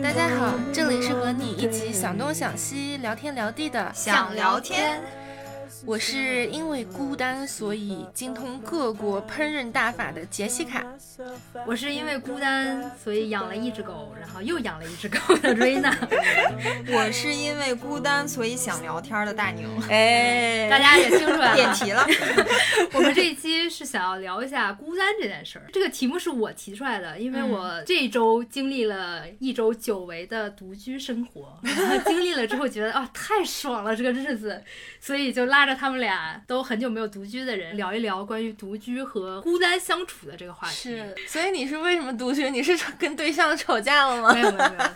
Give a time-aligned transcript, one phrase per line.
[0.00, 5.02] 大家好这里是和你一起 lonely 想东想西、聊天聊地的想聊天。
[5.84, 10.84] 我是因为孤单，所以精通各国烹饪大法的杰西卡。
[11.66, 15.96] 我是因为孤单，所以养了一只狗，然后又养了一只狗的 瑞娜。
[16.88, 19.68] 我是因为孤单，所以想聊天的大牛。
[19.88, 22.06] 哎，大家也听出来了， 点题了，
[22.92, 25.66] 我们这一期是想要聊一下孤单这件事儿。
[25.72, 34.62] 这个题目是我提出来的，因为我这一周经历了一周久违的独居生活，然后经历了之后觉得啊太爽了这个日子，
[35.00, 40.74] 所以就拉着他们俩都很久没有独居的人聊一聊关于独居和孤单相处的这个话题。
[40.74, 42.50] 是，所以你是为什么独居？
[42.50, 44.32] 你是跟对象吵架了吗？
[44.32, 44.90] 没有没有没有，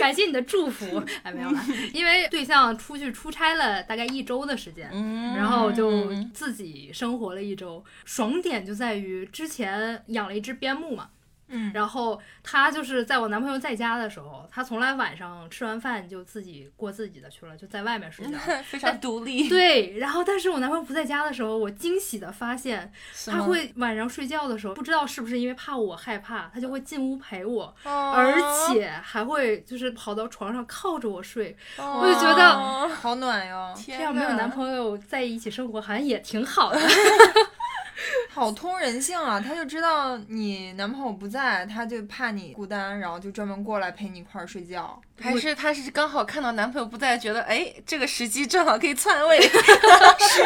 [0.00, 1.02] 感谢你的祝福。
[1.22, 1.60] 哎，没有了，
[1.92, 7.84] 因为对象出去出差了大概一周的时间，嗯然后就自己生活了一周。
[8.04, 11.08] 爽点就在于之前养了一只边牧嘛。
[11.48, 18.38] 嗯然后他就是在我男朋友在家的时候，他从来晚上吃完饭就自己过自己的去了，就在外面睡觉。
[18.64, 19.48] 非常独立。
[19.50, 22.92] 对，然后但是我男朋友不在家的时候，我惊喜的发现，
[23.26, 28.34] 他会晚上睡觉的时候，不知道是不是因为怕我害怕，他就会进屋陪我，哦，而
[28.68, 36.80] 且还会就是跑到床上靠着我睡，我我就觉得好暖哟，这样没有男朋友在一起生活好像也挺好的。
[38.30, 39.40] 好通人性啊！
[39.40, 45.00] 他就知道你男朋友不在，他就怕你孤单，然后就专门过来陪你一块儿睡觉。
[45.18, 49.40] 还是他是刚好看到男朋友不在，觉得哎，这个时机正好可以篡位。
[49.48, 50.42] 是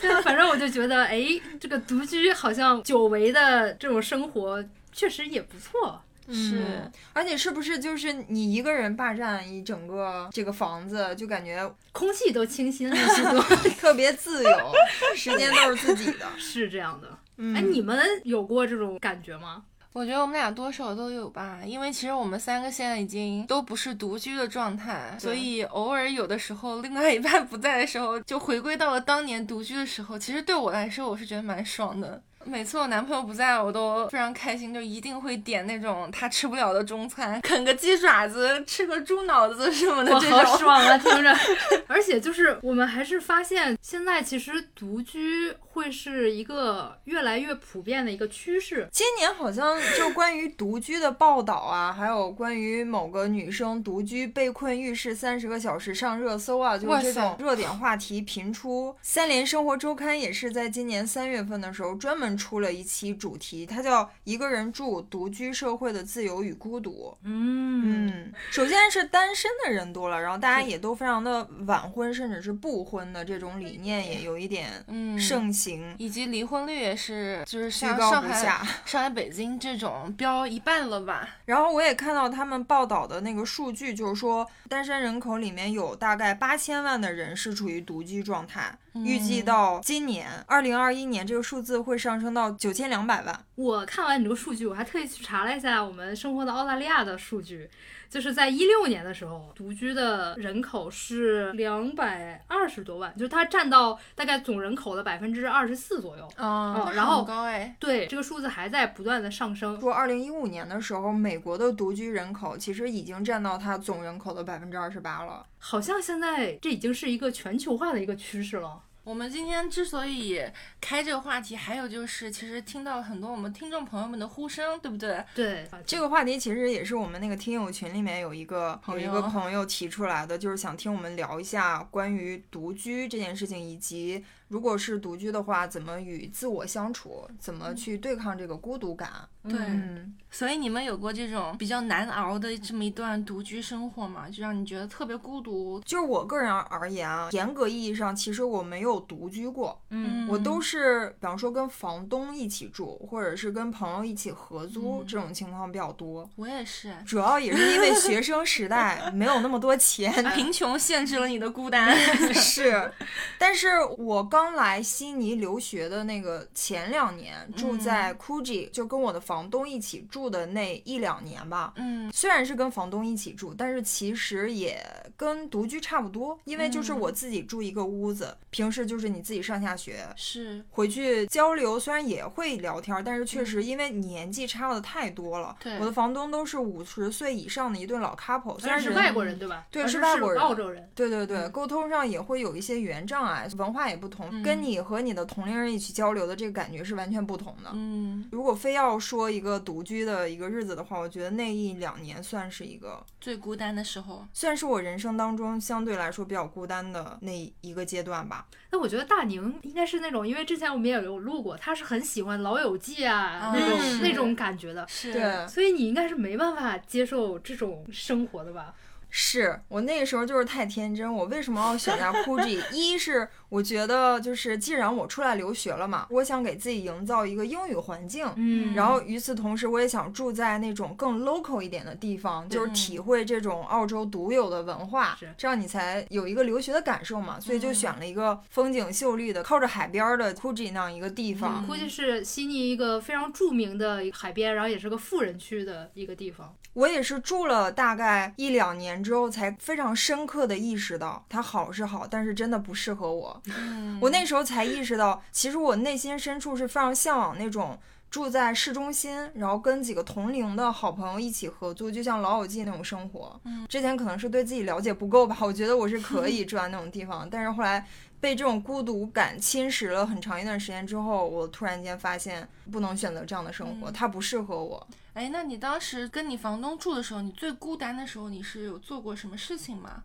[0.00, 1.22] 对啊，反正我就觉得，哎，
[1.60, 6.02] 这个独居好像久违的这种生活确实也不错。
[6.28, 13.40] 是嗯，而且是不是就是你一个人霸占一整个这个房子，就感觉空气都清新了许多，
[13.78, 14.72] 特别自由，
[15.14, 16.26] 时间都是自己的。
[16.36, 17.08] 是这样的。
[17.38, 19.62] 嗯哎，你们有过这种感觉吗？
[19.92, 30.18] 我觉得我们俩多少都有吧，因为其实我们三个现在已经都不是独居的状态，所以偶尔有的时候另外一半不在的时候，就回归到了当年独居的时候。
[30.18, 32.22] 其实对我来说，我是觉得蛮爽的。
[32.46, 40.38] 每次我男朋友不在，我都非常开心，就一定会点那种他吃不了的中餐，啃个鸡爪子，吃个猪脑子什么的我这种。
[40.38, 41.36] 好爽啊，听着。
[41.88, 48.88] 而且就是我们还是发现，现在其实独居会是一个越来越普遍的一个趋势。
[48.90, 58.96] 今年好像就关于独居的报道啊，还有关于某个女生独居被困浴室三十个小时上热搜啊，就是这种热点话题频出。
[59.02, 67.14] 三联生活周刊也是在今年三月份的时候专门出了一期主题，它叫《一个人住：独居社会的自由与孤独》。
[67.22, 75.65] 嗯，嗯，首先是单身的人多了，然后大家也都非常的晚婚，甚至是不婚的这种理念也有一点嗯盛行。
[75.98, 81.28] 以及离婚率也是，就是像居高上海、不下上海、北京这种飙一半了吧？
[81.46, 93.44] 然后我也看到他们报道的那个数据，就是说单身人口里面有大概八千万的人是处于独居状态，预计到今年二零二一年这个数字会上升到九千两百万。
[93.54, 97.68] 我看完你这个数据，我还特意去查了一下我们生活的澳大利亚的数据，
[98.08, 106.28] 就是在一六年的时候，独居的人口是两百二十多万，就是它占到大概总人口的百分之二十四左右。
[106.36, 109.78] 嗯嗯，然后高哎，对，这个数字还在不断的上升。
[109.80, 115.46] 说二零一五年的时候，美国的独居人口其实已经占到它总人口的百分之二十八了。
[115.58, 118.80] 好像现在这已经是一个全球化的一个趋势了。
[119.06, 120.42] 我们今天之所以
[120.80, 125.24] 开这个话题，还有就是其实听到了很多我们听众朋友们的呼声，对不对？
[125.32, 139.10] 对，这个话题其实也是我们那个听友群里面有一个有一个朋友提出来的，就是想听我们聊一下关于独居这件事情，以及如果是独居的话，怎么与自我相处，怎么去对抗这个孤独感。
[139.48, 144.28] 对嗯，所以你们有过这种比较难熬的这么一段独居生活吗？
[144.28, 145.80] 就让你觉得特别孤独？
[145.84, 156.28] 就是我个人而言啊，严格意义上，其实我没有独居过，嗯我都是比方说跟房东一起住，或者是跟朋友一起合租，嗯这种情况比较多。
[156.34, 161.96] 我也是，主要也是因为学生时代 没有那么多钱，贫穷限制了你的孤单。
[162.34, 162.92] 是，
[163.38, 171.72] 但是我刚来悉尼留学的那个前两年，住在 Coogee，、就跟我的房东一起住的那一两年吧。
[171.76, 174.78] 嗯，虽然是跟房东一起住，但是其实也
[175.16, 180.06] 跟独居差不多，因为就是我自己住一个屋子，平时就是你自己上下学。
[180.16, 185.56] 是回去交流，虽然也会聊天，但是确实因为年纪差的太多了。
[185.60, 189.66] 对我的房东都是五十岁以上的一对老 couple，虽然是外国人对吧？
[189.70, 190.90] 对是是外国人澳洲人。
[190.94, 197.70] 对对对，沟通上也会有一些语言障碍，文化也不同，嗯跟你和你的同龄人一起交流的这个感觉是完全不同的。
[197.72, 208.46] 嗯，如果非要说一个独居的一个日子的话，我觉得那一两年算是一个，最孤单的时候，算是我人生当中相对来说比较孤单的那一个阶段吧。
[208.70, 218.74] 那我觉得大宁应该是那种，因为之前我们也有录过，他是很喜欢《老友记》啊、那种嗯那种感觉的，是，对，所以你应该是没办法接受这种生活的吧？
[219.08, 221.12] 是我那个时候就是太天真。
[221.12, 222.60] 我为什么要选择 Gucci？
[222.72, 228.26] 一是我觉得就是既然我出来留学了嘛，我想给自己营造一个英语环境。
[228.36, 237.40] 嗯然后与此同时，我也想住在那种更 local 一点的地方，就是体会这种澳洲独有的文化是，这样你才有一个留学的感受嘛。
[237.40, 241.66] 所以就选了一个风景秀丽的、靠着海边儿的 Gucci 那样一个地方。
[241.66, 246.54] 估计是悉尼一个非常著名的海边，然后也是个富人区的一个地方。
[246.74, 253.40] 我也是住了大概一两年之后，才非常深刻的意识到它好是好，但是真的不适合我。
[253.46, 257.78] 嗯，我那时候才意识到，其实我内心深处是非常向往那种
[258.10, 263.38] 住在市中心，然后跟几个同龄的好朋友一起合租，就像《老友记》那种生活。
[263.44, 267.84] 嗯之前可能是对自己了解不够吧，我觉得我是可以 住在那种地方，但是后来
[268.20, 274.86] 被这种孤独感侵蚀了很长一段时间之后，我突然间发现不能选择这样的生活，嗯它不适合我。
[275.16, 280.02] 哎，那你当时跟你房东住的时候，你最孤单的时候，你是有做过什么事情吗？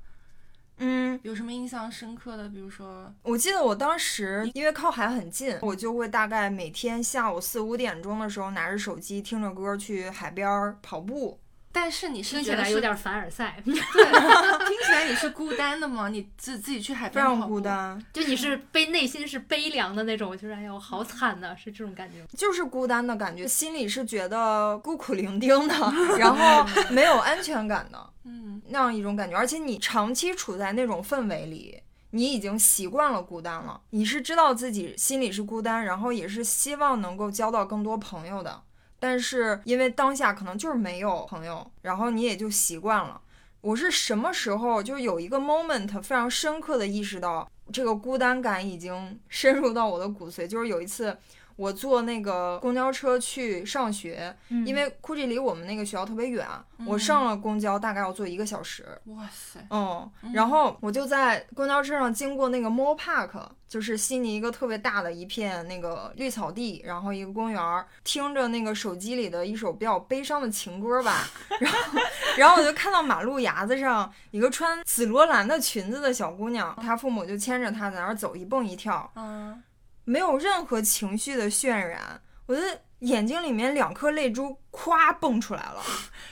[0.77, 2.47] 嗯，有什么印象深刻的？
[2.47, 11.37] 比如说，我记得我当时因为靠海很近，我就会大概每天下午四五点钟的时候拿着手机听着歌去海边儿跑步。
[11.71, 16.09] 但是你是听起来有点凡尔赛， 对，听起来你是孤单的吗？
[16.09, 22.25] 你自自己去海边非常孤单，就你是悲内心是悲凉的那种，就是哎呦好惨呐，是这种感觉。
[22.37, 29.35] 就是孤单的感觉，心里是觉得孤苦伶仃的，然后 没有安全感的嗯那样一种感觉。
[29.35, 31.81] 而且你长期处在那种氛围里，
[32.11, 33.79] 你已经习惯了孤单了。
[33.91, 38.61] 你是知道自己心里是孤单，然后也是希望能够交到更多朋友的，
[39.01, 43.19] 但是因为当下可能就是没有朋友，然后你也就习惯了。
[43.61, 51.17] 我是什么时候就有一个 moment 非常深刻的意识到这个孤单感已经深入到我的骨髓，就是有一次。
[51.61, 54.65] 我坐那个公交车去上学，嗯。
[54.65, 56.47] 因为 Gucci 离我们那个学校特别远，
[56.87, 58.85] 我上了公交大概要坐一个小时。
[59.05, 63.29] 哇塞，嗯，然后我就在公交车上经过那个 Mall Park，
[63.67, 71.27] 就是悉尼一个特别大的一片那个绿草地，然后一个公园儿，听着那个手机里的一首比较悲伤的情歌吧，
[71.59, 71.99] 然后
[72.37, 79.61] 然后我就看到马路牙子上一个穿紫罗兰的裙子的小姑娘，她父母就牵着她在那儿走，一蹦一跳，嗯，
[80.03, 85.81] 没有任何情绪的渲染，我觉得眼睛里面两颗泪珠咵蹦出来了。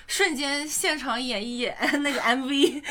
[0.07, 2.81] 瞬间现场演一演 那个 MV，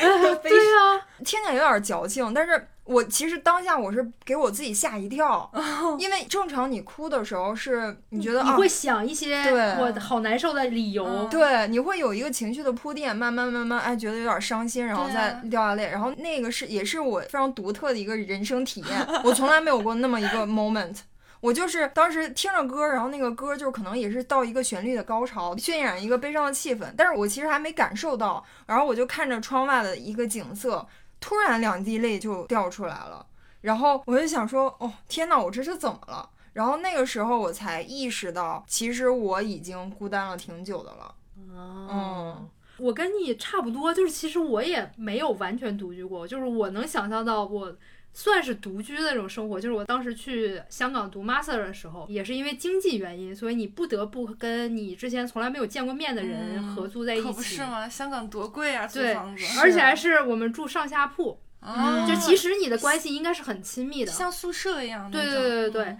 [0.41, 5.51] 对啊、听起来有点矫情，但是我其实当下我是给我自己吓一跳，
[5.99, 11.05] 因为正常你哭的时候是你觉得啊你会，想一些对我好难受的理由。
[11.05, 20.95] 嗯对，你会有一个情绪的铺垫，慢慢慢慢，哎，觉得有点伤心，然后再啊掉下泪，然后那个是也是我非常独特的一个人生体验，我从来没有过那么一个 moment。
[21.41, 30.85] 我就是当时听着歌，然后那个歌就可能也是到一个旋律的高潮，渲染一个悲伤的气氛，但是我其实还没感受到，然后我就看着窗外的一个景色，
[31.21, 33.25] 突然两滴泪就掉出来了，
[33.61, 36.29] 然后我就想说，哦，天呐，我这是怎么了？
[36.51, 41.15] 然后那个时候我才意识到，其实我已经孤单了挺久的了。
[41.57, 47.73] 哦，我跟你差不多，就是其实我也没有完全独居过，就是我能想象到我。
[48.13, 57.23] 算是独居的那种生活，就是我当时去香港读 master 的时候，也是因为经济原因，所以你不得不跟你之前从来没有见过面的人嗯合租在一起。
[57.23, 57.87] 可不是吗？
[57.87, 64.11] 香港多贵啊，租对房子，而且还是我们住上下铺，嗯，就其实你的关系应该是很亲密的。
[64.11, 65.23] 像宿舍一样对。
[65.23, 65.97] 对对对对嗯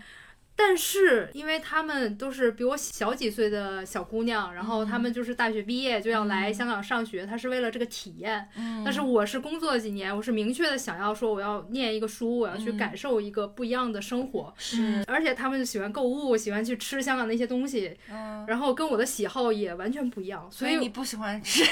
[0.59, 8.45] 但是因为他们都是比我小几岁的小姑娘，然后他们就是大学毕业就要来香港上学，她是为了这个体验。
[8.57, 14.53] 嗯但是我是工作了几年，我是明确的想要说我要念一个书，我要去嗯感受一个不一样的生活。
[14.57, 21.63] 是，而且他们就喜欢购物，喜欢去吃香港的一些东西，嗯，然后跟我的喜好也完全不一样，所以所以你不喜欢 吃，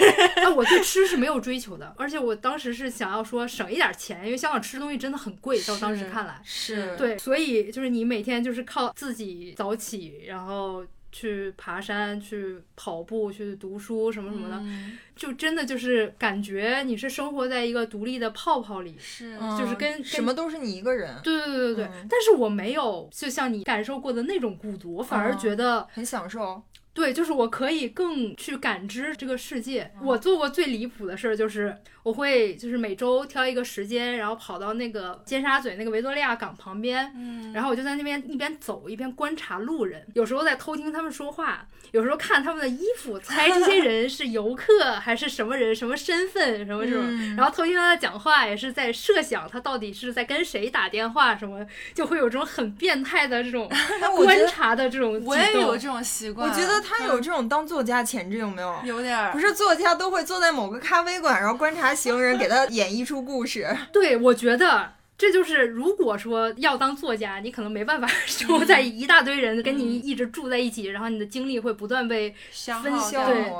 [0.43, 6.39] 啊，我对吃是没有追求的，而且我当时是想要说省一点钱，因为香港吃东西真的很贵，到当时看来。
[6.43, 18.95] 是，对，所以就是你每天就是靠自己早起，然后去爬山、去跑步、去读书什么什么的，嗯就真的就是感觉你是生活在一个独立的泡泡里。
[18.99, 26.61] 是，就是嗯跟跟什么都是你一个人，对对对对对，嗯但是我没有就像你感受过的那种孤独，我反而哦觉得，很享受。
[26.97, 29.91] 对，就是我可以更去感知这个世界。
[30.01, 53.69] 我做过最离谱的事儿就是，我会就是每周挑一个时间，然后跑到那个尖沙咀那个维多利亚港旁边，嗯，然后我就在那边一边走一边观察路人，有时候在偷听他们说话，有时候看他们的衣服，猜这些人是游客还是什么人、什么身份、什么什么，嗯然后偷听他的讲话，也是在设想他到底是在跟谁打电话，什么就会有这种很变态的这种
[54.15, 56.49] 观察的这种我也有这种习惯。
[56.49, 58.75] 我觉得他有这种当作家潜质，有没有？
[58.83, 63.75] 有点儿不是作家都会坐在某个咖啡馆，然后观察行人， 给他演绎出故事。
[63.91, 64.93] 对，我觉得。
[65.17, 73.09] 这就是，如果说要当作家，你可能没办法 生活在一大堆人跟你一直住在一起，然后你的精力会不断被消分耗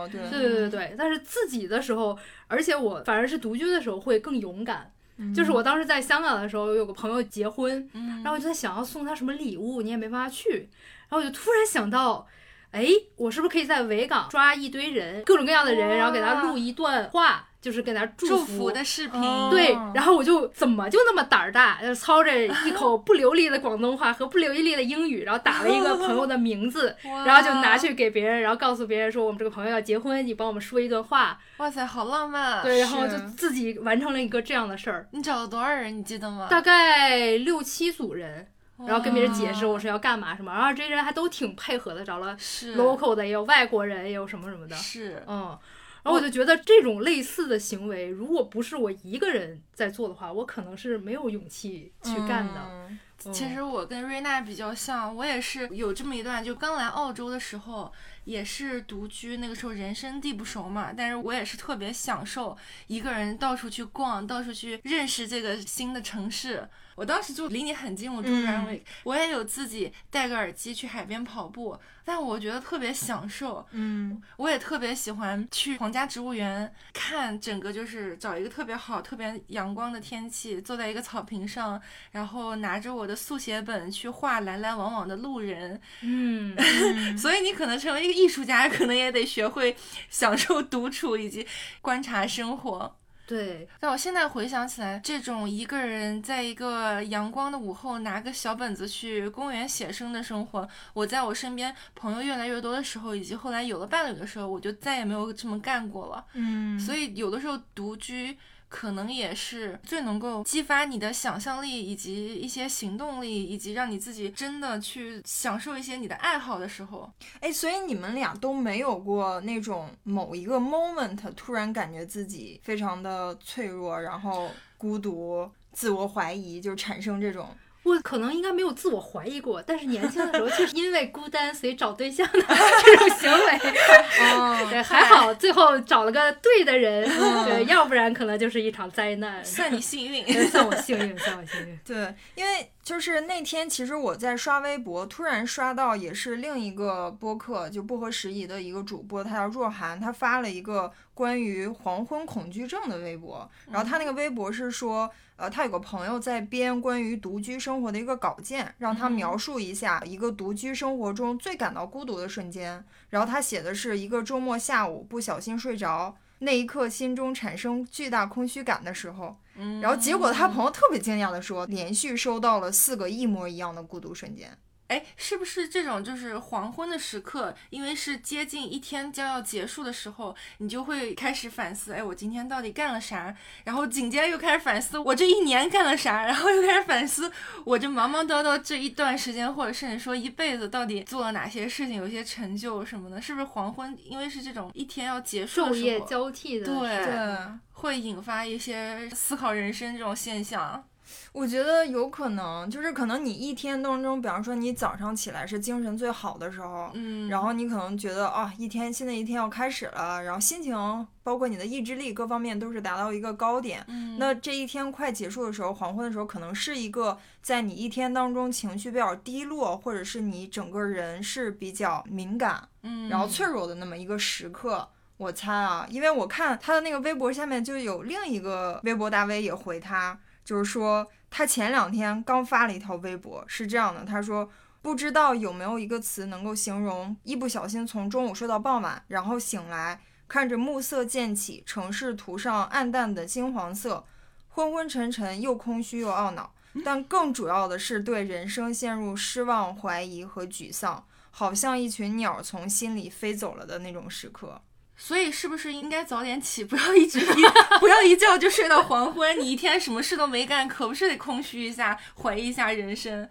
[0.08, 4.92] 对，对对对对对，但是自己的时候，而且我反而是独居的时候会更勇敢。
[5.36, 8.18] 就是我当时在香港的时候，有个朋友结婚，嗯。
[8.18, 10.70] 然后我就在想要送他什么礼物，你也没办法去，
[11.10, 12.28] 然后我就突然想到，
[12.72, 26.96] 哎，我是不是可以在维港抓一堆人，各种各样的人，然后给他录一段话，就是给他祝祝福福的视频，哦对，然后我就怎么就那么胆儿大，就 操着一口不流利的广东话和不流利的英语，然后打了一个朋友的名字，
[27.26, 32.62] 然后就拿去给别人，然后告诉别人说我们这个朋友要结婚，你帮我们说一段话，哇塞，好浪漫。
[32.62, 35.98] 对，然后就自己完成了一个这样的事儿，你找了多少人？
[35.98, 36.48] 你记得吗？
[36.50, 38.48] 大概六七组人，
[38.86, 45.58] 然后跟别人解释我是要干嘛什么，然后这些人还都挺配合的，找了 local 的，也有外国人，也有什么什么的，是，嗯。
[46.04, 52.88] 然后我就觉得这种类似的行为，如果不是我一个人在做的话，我可能是没有勇气去干的。
[53.18, 57.92] 其实我跟瑞娜比较像，我也是有这么一段，就刚来澳洲的时候，
[58.26, 62.58] 也是独居，那个时候人生地不熟嘛，但是我也是特别享受
[62.88, 66.68] 一个人到处去逛，到处去认识这个新的城市。
[66.96, 73.64] 我当时就离你很近，我住嗯 Randwick，、我也有自己戴个耳机去海边跑步，但我觉得特别享受。
[73.70, 81.80] 嗯我也特别喜欢去皇家植物园看整个，就是找一个特别好、特别阳光的天气，坐在一个草坪上，
[82.14, 85.82] 然后拿着我的速写本去画来来往往的路人。
[86.04, 89.76] 嗯，所以你可能成为一个艺术家，可能也得学会
[90.10, 91.48] 享受独处以及
[91.82, 92.96] 观察生活。
[93.26, 106.24] 对，但我现在回想起来，这种一个人在一个阳光的午后拿个小本子去公园写生的生活，我在我身边朋友越来越多的时候，以及后来有了伴侣的时候，我就再也没有这么干过了。
[106.36, 108.38] 嗯，所以有的时候独居
[108.70, 117.10] 可能也是最能够激发你的想象力，以及一些行动力，以及让你自己真的去享受一些你的爱好的时候。
[117.40, 127.50] 哎，所以你们俩都没有过那种某一个 moment 突然感觉自己非常的脆弱，然后孤独、自我怀疑，就产生这种。
[127.88, 132.40] 我可能应该没有自我怀疑过，但是年轻的时候就是因为孤单，所以找对象的
[132.84, 133.60] 这种行为。
[134.34, 137.08] 哦， 对，还好最后找了个对的人，
[137.46, 139.44] 对，要不然可能就是一场灾难。
[139.44, 140.26] 算你幸运。
[140.50, 141.80] 算我幸运，算我幸运。
[141.86, 141.96] 对，
[142.36, 153.52] 因为就是那天，其实我在刷微博，突然刷到也是另一个播客，就不合时宜的一个主播，他叫若涵，他发了一个关于黄昏恐惧症的微博。
[153.70, 162.82] 然后他那个微博是说，呃，他有个朋友在编关于独居生活的一个稿件，让他描述一下一个独居生活中最感到孤独的瞬间。
[163.10, 166.16] 然后他写的是一个周末下午不小心睡着。
[166.40, 174.58] 那一刻，心中产生巨大空虚感的时候，嗯然后结果他朋友特别惊讶的说，连续收到了四个一模一样的孤独瞬间。
[174.88, 183.36] 哎，是不是这种就是黄昏的时刻，因为是接近一天将要结束的时候，你就会开始反思，哎，我今天到底干了啥？
[183.66, 187.32] 然后紧接着又开始反思我这一年干了啥，然后又开始反思
[187.66, 193.98] 我这忙忙叨叨这一段时间，或者甚至说一辈子到底做了哪些事情，有些成就什么的，是不是黄昏？
[194.04, 197.38] 因为是这种一天要结束的时昼夜，交替的，对对，
[197.74, 200.84] 会引发一些思考人生这种现象。
[201.32, 210.76] 我觉得有可能，就是可能你一天当中，比方说你早上起来是精神最好的时候，嗯，然后你可能觉得啊，一天新的一天要开始了，然后心情
[211.24, 213.84] 包括你的意志力各方面都是达到一个高点。
[213.88, 224.88] 嗯那这一天快结束的时候，黄昏的时候，可能是一个在你一天当中情绪比较低落，或者是你整个人是比较敏感，嗯，然后脆弱的那么一个时刻。
[225.18, 230.16] 我猜啊，因为我看他的那个微博下面就有另一个微博大 V 也回他，
[230.48, 234.50] 就是说他前两天刚发了一条微博，是这样的，他说
[234.82, 244.06] 不知道有没有一个词能够形容一不小心从中午睡到傍晚，然后醒来看着暮色渐起，城市涂上暗淡的金黄色，
[244.48, 246.54] 昏昏沉沉，又空虚又懊恼，
[246.86, 251.04] 但更主要的是对人生陷入失望、怀疑和沮丧。
[251.30, 254.60] 好像一群鸟从心里飞走了的那种时刻。
[255.00, 257.46] 所以是不是应该早点起， 不要一直一
[257.80, 259.40] 不要一觉就睡到黄昏？
[259.40, 263.30] 你一天什么事都没干，可不是得空虚一下，怀疑一下人生？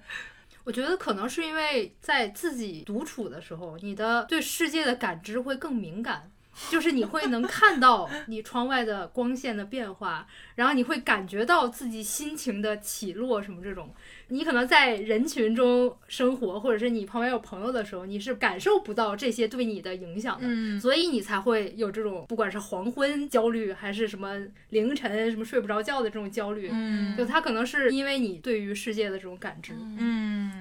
[0.64, 6.30] 我觉得可能是因为在自己独处的时候，你的对世界的感知会更敏感，
[6.70, 13.92] 就是你会能看到你窗外的光线的变化，然后你会感觉到自己心情的起落什么这种。
[14.28, 24.36] 你可能在人群中生活，或者是你旁边有朋友的时候，你是感受不到这些对你的影响的，嗯所以你才会有这种不管是黄昏焦虑，还是什么
[24.70, 26.68] 凌晨什么睡不着觉的这种焦虑。
[26.72, 29.74] 嗯就它可能是因为你对于世界的这种感知。
[29.78, 29.96] 嗯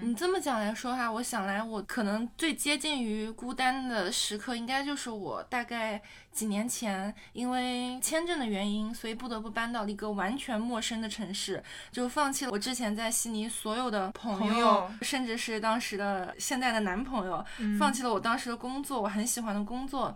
[0.01, 6.01] 你这么讲来说哈，我想来，我可能最接近于孤单的时刻，应该就是我大概
[6.31, 14.89] 几年前，因为签证的原因，所以不得不搬到了一个完全陌生的城市，就放弃了我之前在悉尼所有的朋朋友。
[15.01, 17.43] 甚至是当时的现在的男朋友，
[17.79, 20.15] 放弃了我当时的工作，我很喜欢的工作。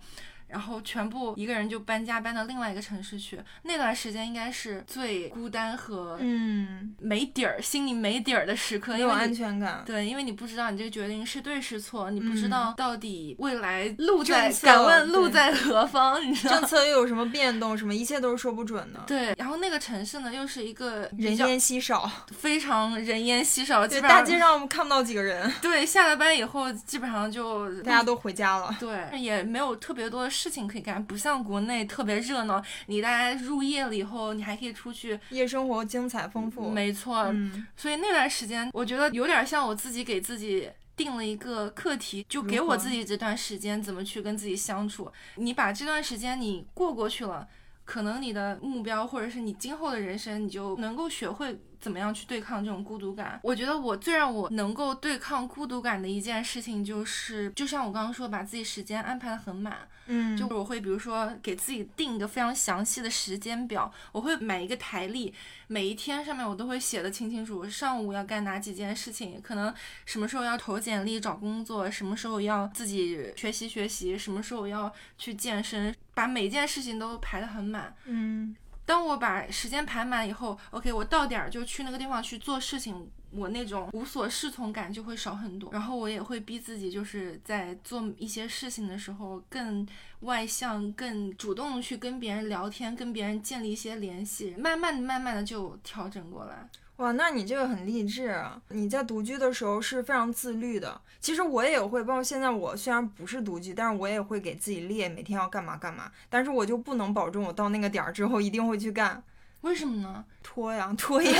[0.49, 9.83] 然后全部一个人就搬家搬到另外一个城市去，那段时间应该是最孤单和嗯，没底儿、心里没底儿的时刻，没有安全感。
[9.85, 16.69] 对，因为你不知道你这个决定是对是错，你不知嗯道到底未来路在，敢问路在何方，你知道政？
[16.69, 17.77] 策又有什么变动？
[17.77, 18.99] 什么一切都是说不准的。
[19.07, 28.75] 对，然后那个城市呢，又是一个人烟稀少，非常人烟稀少，基对，本上大街上看不到几个人，对下了班以后，基本上就大家都回家了。
[28.79, 32.63] 对，也没有特别多的事情可以干，不像国内特别热闹。
[32.87, 36.69] 你大家入夜了以后，你还可以出去，夜生活精彩丰富。
[36.69, 37.23] 没错。
[37.31, 40.69] 嗯所以那段时间，我觉得有点像我自己给自己。
[40.99, 45.09] 定了一个课题，就给我自己这段时间怎么去跟自己相处。
[45.35, 47.47] 你把这段时间你过过去了，
[47.85, 53.39] 可能你的目标或者是你今后的人生，你就能够学会怎么样去对抗这种孤独感。
[53.43, 59.87] 我觉得我最让我能够对抗孤独感的一件事情，就是就像我刚刚说，把自己时间安排的很满。
[60.11, 65.31] 嗯，就我会比如说给自己定一个非常详细的时间表，我会买一个台历，
[65.67, 69.71] 每一天上面我都会写的清清楚，楚，上午要干哪几件事情，可能
[70.05, 77.95] 什么时候要投简历找工作，什么时候要自己学习学习，什么时候要去健身，把每件事情都排得很满。
[78.05, 78.55] 嗯
[78.89, 85.71] 当我把时间排满以后，OK，我到点儿就去那个地方去做事情，我那种无所适从感就会少很多。
[85.71, 89.87] 然后我也会逼自己，就是在做一些事情的时候更
[90.21, 96.67] 外向、更主动去跟别人聊天，跟别人建立一些联系，慢慢的、慢慢的就调整过来。
[96.99, 98.61] 哇，那你这个很励志啊！
[98.67, 100.99] 你在独居的时候是非常自律的。
[101.21, 106.11] 其实我也会，包括现在我虽然不是独居，但是我也会给自己列每天要干嘛干嘛。
[106.29, 109.23] 但是我就不能保证我到那个点儿之后一定会去干，
[109.61, 110.25] 为什么呢？
[110.43, 111.33] 拖呀拖延，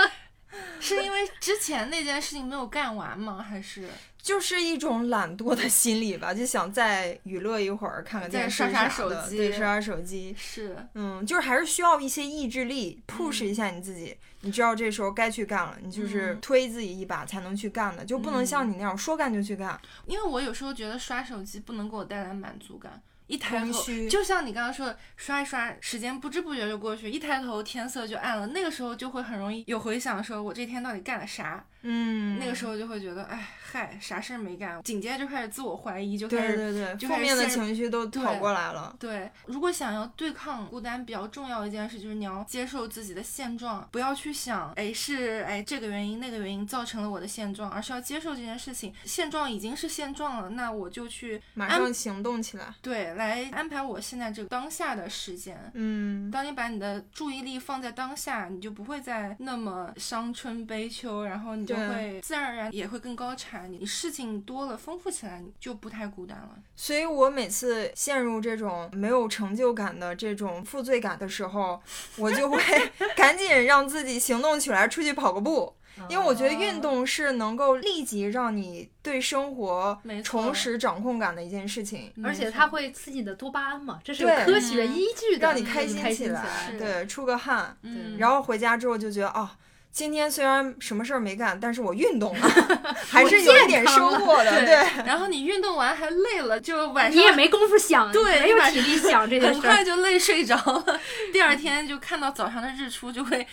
[0.80, 3.44] 是因为之前那件事情没有干完吗？
[3.46, 3.90] 还是
[4.26, 10.34] 就是一种懒惰的心理吧，就想再娱乐一会儿，看个电视再刷刷手机对，刷刷手机。
[10.36, 10.76] 是？
[10.94, 14.16] 嗯，就是还是需要一些意志力，push 一下你自己。
[14.40, 19.80] 你知道这时候该去干了，你就是嗯推自己一把才能去干的，就不能像你那样说干就去干。
[20.06, 23.00] 因为我有时候觉得刷手机不能给我带来满足感。
[23.28, 31.64] 一抬头，就像你刚刚说的，刷一刷，时间不知不觉就过去，一抬头天色就暗了，那个时候就会很容易有回想，说我这天到底干了啥？
[31.82, 38.94] 嗯，那个时候就会觉得，哎，嗨，啥事儿没干，紧接着就开始自我怀疑，就开始对对对，就负面的情绪都跑过来了。
[38.98, 52.74] 对，如果想要对抗孤单，比较重要的一件事就是你要接受自己的现状，不要去想，哎，是哎这个原因那个原因造成了我的现状，而是要接受这件事情，现状已经是现状了，那我就去马上行动起来。
[52.82, 55.56] 对来安排我现在这个当下的时间。
[55.74, 63.70] 嗯，当你把你的注意力放在当下，你就不会再那么伤春悲秋，然后你就对会自然而然也会更高产。
[63.70, 66.50] 你事情多了，丰富起来，你就不太孤单了。
[66.74, 71.80] 所以我每次陷入这种没有成就感的这种负罪感的时候，
[72.16, 72.60] 我就会
[73.16, 75.74] 赶紧让自己行动起来，出去跑个步。
[76.10, 89.56] 因为我觉得运动是能够立即让你对生活重拾掌控感的一件事情，而且它会刺激你的多巴胺嘛，这是有科学依据的，让你开心起起来，对，出个汗，嗯，然后回家之后就觉得啊。
[89.96, 92.48] 今天虽然什么事儿没干，但是我运动了，
[93.08, 94.50] 还是有一点收获的。
[94.50, 99.70] 对对，然后你运动完还累了，就晚上你也没工夫想，对没有体力想这些很事儿。
[99.70, 101.00] 快就累睡着了。
[101.32, 103.46] 第二天就看到早上的日出，就会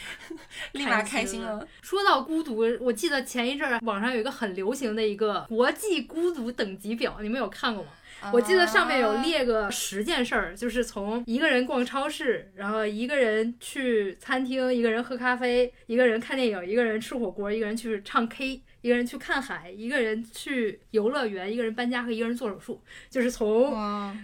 [0.74, 1.66] 立马开心了。
[1.82, 7.92] 说到孤独，我记得前一阵儿网上有一个很流行的一个国际孤独等级表，你们有看过吗？
[8.32, 23.74] 我记得上面有啊列个十件事儿，就是从一个人逛超市，然后一个人去餐厅，一个人喝咖啡，一个人看电影，一个人吃火锅，一个人去唱 K，一个人去看海，一个人去游乐园，一个人搬家和一个人做手术，就是从，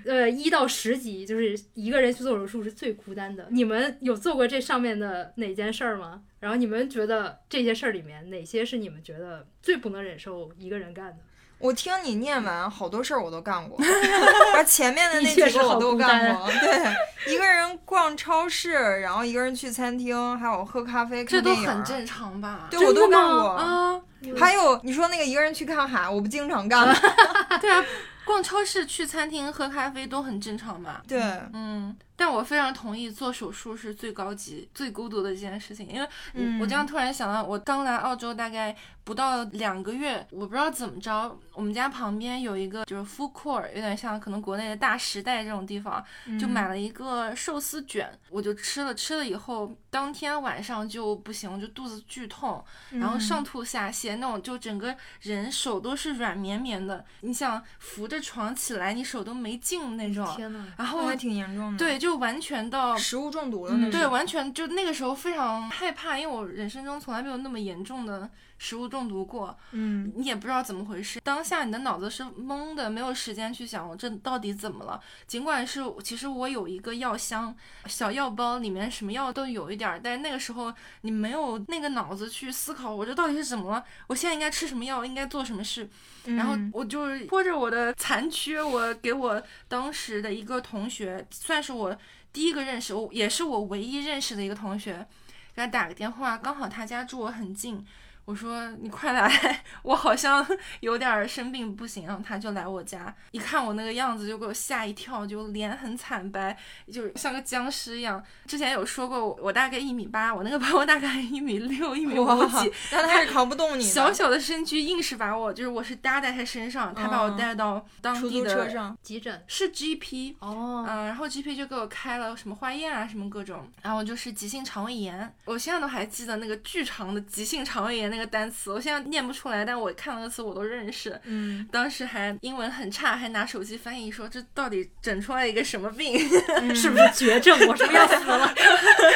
[0.06, 3.48] 呃一到十级，就是一个人去做手术是最孤单的。
[3.52, 6.24] 你们有做过这上面的哪件事儿吗？
[6.40, 11.18] 然后你们觉得这些事儿里面哪些是你们觉得最不能忍受一个人干的？
[11.60, 13.78] 我听你念完，好多事儿我都干过，
[14.56, 16.48] 而前面的那几个我都干过。
[16.62, 22.67] 对，一个人逛超市，然后一个人去餐厅，还有喝咖啡、这都看电影儿，很正常吧？
[22.72, 23.50] 对我都干过。
[23.50, 24.00] 啊，
[24.39, 26.95] 还有你说那个一个人去看海，我不经常干吗？
[27.60, 27.84] 对啊，
[28.26, 31.02] 逛超市、去餐厅、喝咖啡都很正常吧？
[31.08, 31.19] 对，
[31.54, 46.04] 嗯，但我非常同意做手术是最高级、最孤独的一件事情，因为嗯我这样突然想到，我刚来澳洲大概不到两个月，我不知道怎么着，我们家旁边有一个就是 food court，有点像可能国内的大时代这种地方，
[46.38, 61.78] 就买了一个寿司卷，我就吃了，吃了以后当天晚上就不行，我就肚子剧痛，然后上吐下泻那种，就整个人手都是软绵绵的，你想扶着床起来，你手都没劲那种，天呐，然后还挺严重的。
[61.78, 63.91] 对，就完全到食物中毒了那种。
[63.91, 71.19] 对，完全就那个时候非常害怕，因为我人生中从来没有那么严重的食物中毒过，嗯，你也不知道怎么回事。
[71.22, 75.02] 当下你的脑子是懵的，没有时间去想我这到底怎么了。
[75.26, 85.89] 尽管是其实我有一个药箱，小药包里面什么药都有一点儿，但是那个时候你没有那个脑子去思考我这到底是怎么了，我现在应该吃什么药，应该做什么事。
[86.26, 91.98] 然后嗯我就拖着我的残缺，我给我当时的一个同学，算是我
[92.34, 95.08] 第一个认识，我也是我唯一认识的一个同学，
[95.56, 97.86] 给他打个电话，刚好他家住我很近。
[98.30, 100.46] 我说你快来，我好像
[100.82, 106.56] 有点儿生病不行，然后他就来我家，一看我那个样子就给我吓一跳，就脸很惨白，
[106.94, 108.24] 就像个僵尸一样。
[108.46, 113.82] 之前有说过我我大概一米八，我那个 朋友大概一米六、一米五哇几，，但他是扛不动你。
[113.82, 131.20] 小小的身躯硬是把我，就是我是搭在他身上，他把我嗯带到当地的租车上，急诊是 GP，哦，嗯，然后 GP 就给我开了什么化验啊，什么各种，然后就是急性肠胃炎，我现在都还记得那个巨长的急性肠胃炎那个单词，我现在念不出来，但我看了个词我都认识。
[131.24, 136.18] 嗯，当时还英文很差，还拿手机翻译说这到底整出来一个什么病？
[136.76, 137.58] 是不是 绝症？
[137.68, 138.54] 我是不是要死了？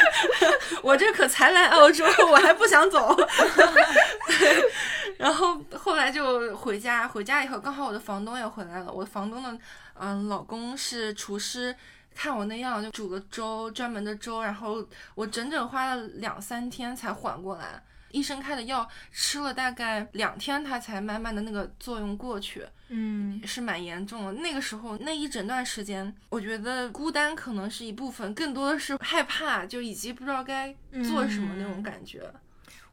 [0.82, 3.16] 我这可才来澳洲，我还不想走。
[5.16, 8.92] 然后后来就回家，回家以后刚好我的房东也回来了。
[8.92, 9.58] 我房东的
[9.94, 11.74] 嗯、老公是厨师，
[12.14, 14.42] 看我那样就煮了粥，专门的粥。
[14.42, 17.80] 然后我整整花了两三天才缓过来。
[18.14, 22.64] 医生开的药吃了大概两天，他才慢慢的那个作用过去。
[22.88, 24.32] 嗯，是蛮严重的。
[24.34, 30.72] 那个时候那一整段时间，我觉得孤单可能是一部分，更多的是害怕，就以及不知道该
[31.02, 32.22] 做什么那种感觉。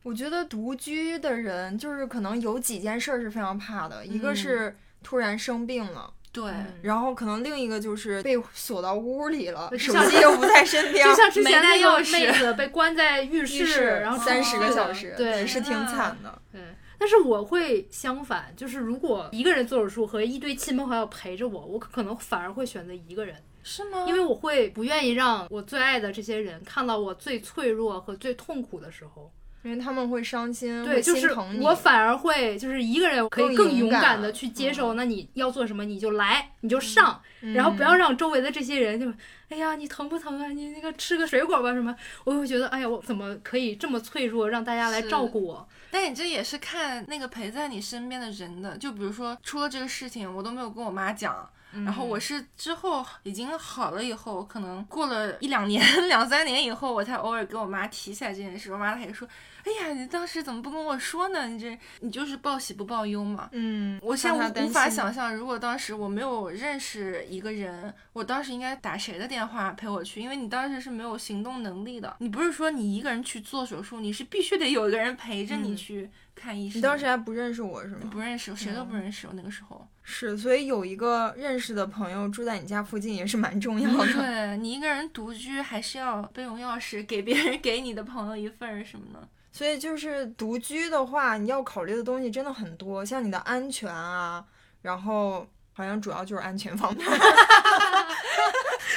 [0.02, 6.12] 我觉得独居的人就是可能有几件事儿是非常怕的，一个是突然生病了。
[6.32, 16.42] 对，然后可能另一个就是被锁到屋里了，手机又不在身边，就像之前那个钥匙妹子被关在浴浴室，然后三十个小时，对，是挺惨的。
[16.52, 16.62] 对，
[16.98, 24.06] 但是我会相反，就是如果一个人做手术和一堆亲朋好友陪着我，我可能反而会选择一个人，是吗？
[24.08, 29.30] 因为我会不愿意让我最爱的这些人看到我最脆弱和最痛苦的时候。
[29.64, 31.64] 因为他们会伤心，对，就是心疼你。
[31.64, 39.12] 我反而会就是一个人可以更更勇勇敢敢的去接受，那你要做什么你就来，你就上，嗯然后不要让周围的这些人就，
[39.50, 40.48] 哎呀，你疼不疼啊？
[40.48, 45.68] 你那个吃个水果吧什么，我会觉得，哎呀，我怎么可以这么脆弱，让大家来照顾我？
[45.92, 48.78] 但你这也是看那个陪在你身边的人的。
[48.78, 51.48] 就比如说出了这个事情，我都没有跟我妈讲。
[51.86, 58.74] 然后我是之后已经好了以后，可能过了一两年、 两三年以后，我才偶尔跟我妈提起来这件事。
[58.74, 59.26] 我妈她也说
[59.64, 61.48] ：“哎呀，你当时怎么不跟我说呢？
[61.48, 70.22] 你这你就是报喜不报忧嘛。”嗯，我现在无无法想象，如果当时我没有认识一个人，我当时应该打谁的电话陪我去？
[70.22, 76.80] 因为你当时是没有行动能力的，你不是说你一个人去做手术，你是必须得有一个人陪着你嗯去看医生。
[76.80, 78.10] 你当时还不认识我是吗？
[78.12, 79.28] 不认识，谁都不嗯认识。
[79.28, 84.06] 我那个时候，是，所以有一个认识的朋友住在你家附近也是蛮重要的。
[84.14, 89.28] 对你一个人独居，还是要备用钥匙给别人给你的朋友一份儿什么的。
[89.52, 94.44] 所以就是独居的话，你要考虑的东西真的很多，像你的安全啊，
[94.82, 97.08] 然后好像主要就是安全方面。